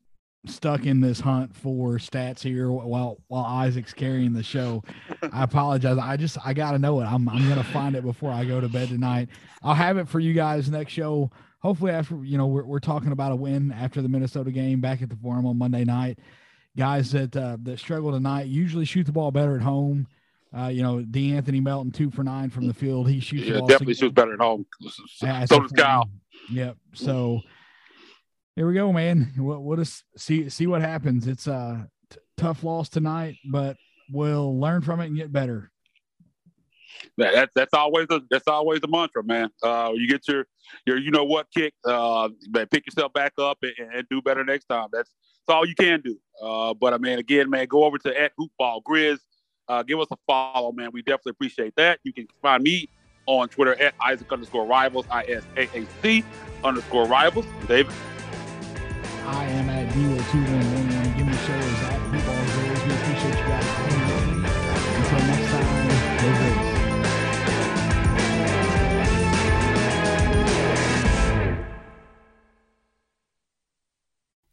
stuck 0.45 0.85
in 0.85 1.01
this 1.01 1.19
hunt 1.19 1.55
for 1.55 1.97
stats 1.97 2.41
here 2.41 2.71
while 2.71 3.17
while 3.27 3.45
Isaac's 3.45 3.93
carrying 3.93 4.33
the 4.33 4.43
show. 4.43 4.83
I 5.31 5.43
apologize. 5.43 5.97
I 5.97 6.17
just 6.17 6.37
I 6.45 6.53
gotta 6.53 6.79
know 6.79 6.99
it. 7.01 7.05
I'm 7.05 7.27
I'm 7.29 7.47
gonna 7.47 7.63
find 7.63 7.95
it 7.95 8.03
before 8.03 8.31
I 8.31 8.45
go 8.45 8.59
to 8.59 8.69
bed 8.69 8.89
tonight. 8.89 9.29
I'll 9.63 9.75
have 9.75 9.97
it 9.97 10.07
for 10.07 10.19
you 10.19 10.33
guys 10.33 10.69
next 10.69 10.93
show. 10.93 11.31
Hopefully 11.61 11.91
after 11.91 12.23
you 12.23 12.37
know 12.37 12.47
we're 12.47 12.63
we're 12.63 12.79
talking 12.79 13.11
about 13.11 13.31
a 13.31 13.35
win 13.35 13.71
after 13.71 14.01
the 14.01 14.09
Minnesota 14.09 14.51
game 14.51 14.79
back 14.79 15.01
at 15.01 15.09
the 15.09 15.15
Forum 15.15 15.45
on 15.45 15.57
Monday 15.57 15.83
night. 15.83 16.19
Guys 16.77 17.11
that 17.11 17.35
uh, 17.35 17.57
that 17.63 17.79
struggle 17.79 18.11
tonight 18.11 18.47
usually 18.47 18.85
shoot 18.85 19.05
the 19.05 19.11
ball 19.11 19.31
better 19.31 19.55
at 19.55 19.61
home. 19.61 20.07
Uh, 20.57 20.67
you 20.67 20.81
know, 20.81 20.97
De'Anthony 20.97 21.61
Melton 21.61 21.91
two 21.91 22.09
for 22.09 22.23
nine 22.23 22.49
from 22.49 22.67
the 22.67 22.73
field. 22.73 23.09
He 23.09 23.19
shoots. 23.19 23.45
Yeah, 23.45 23.59
definitely 23.67 23.93
shoots 23.93 24.13
better 24.13 24.33
at 24.33 24.39
home. 24.39 24.65
So 25.15 25.27
does 25.27 25.71
Kyle. 25.71 26.09
Yep. 26.51 26.77
So 26.93 27.41
here 28.55 28.67
we 28.67 28.73
go, 28.73 28.91
man. 28.91 29.31
We'll, 29.37 29.59
we'll 29.59 29.77
just 29.77 30.03
see 30.17 30.49
see 30.49 30.67
what 30.67 30.81
happens. 30.81 31.27
It's 31.27 31.47
a 31.47 31.89
t- 32.09 32.17
tough 32.37 32.63
loss 32.63 32.89
tonight, 32.89 33.35
but 33.51 33.77
we'll 34.11 34.59
learn 34.59 34.81
from 34.81 35.01
it 35.01 35.07
and 35.07 35.15
get 35.15 35.31
better. 35.31 35.71
Yeah, 37.19 37.31
that's 37.31 37.53
that's 37.53 37.73
always 37.73 38.07
a, 38.09 38.21
that's 38.29 38.47
always 38.47 38.81
the 38.81 38.87
mantra, 38.87 39.23
man. 39.23 39.49
Uh, 39.61 39.91
you 39.93 40.07
get 40.07 40.27
your 40.27 40.45
your 40.85 40.97
you 40.97 41.11
know 41.11 41.25
what 41.25 41.47
kick, 41.53 41.73
uh, 41.85 42.29
but 42.49 42.71
pick 42.71 42.85
yourself 42.85 43.13
back 43.13 43.33
up 43.37 43.57
and, 43.61 43.93
and, 43.93 44.07
do 44.09 44.21
better 44.21 44.43
next 44.43 44.65
time. 44.65 44.87
That's 44.91 45.09
that's 45.45 45.55
all 45.55 45.67
you 45.67 45.75
can 45.75 46.01
do. 46.01 46.17
Uh, 46.41 46.73
but 46.73 46.93
I 46.93 46.97
mean, 46.97 47.19
again, 47.19 47.49
man, 47.49 47.65
go 47.67 47.83
over 47.83 47.97
to 47.99 48.21
at 48.21 48.31
Hoopball 48.39 48.81
Grizz 48.83 49.19
uh, 49.69 49.83
give 49.83 49.99
us 49.99 50.07
a 50.11 50.17
follow, 50.27 50.71
man. 50.71 50.89
We 50.91 51.03
definitely 51.03 51.31
appreciate 51.31 51.75
that. 51.75 51.99
You 52.03 52.11
can 52.11 52.27
find 52.41 52.63
me 52.63 52.89
on 53.27 53.47
Twitter 53.49 53.79
at 53.79 53.93
Isaac 54.03 54.31
underscore 54.33 54.65
rivals, 54.65 55.05
I 55.11 55.23
S 55.25 55.43
A 55.55 55.69
A 55.77 55.85
C 56.01 56.23
underscore 56.63 57.05
rivals. 57.05 57.45
David. 57.67 57.93
I 59.25 59.45
am 59.45 59.69
at 59.69 59.87
D211. 59.93 60.33
Give 60.33 60.49
me 60.49 60.59
a 60.59 60.68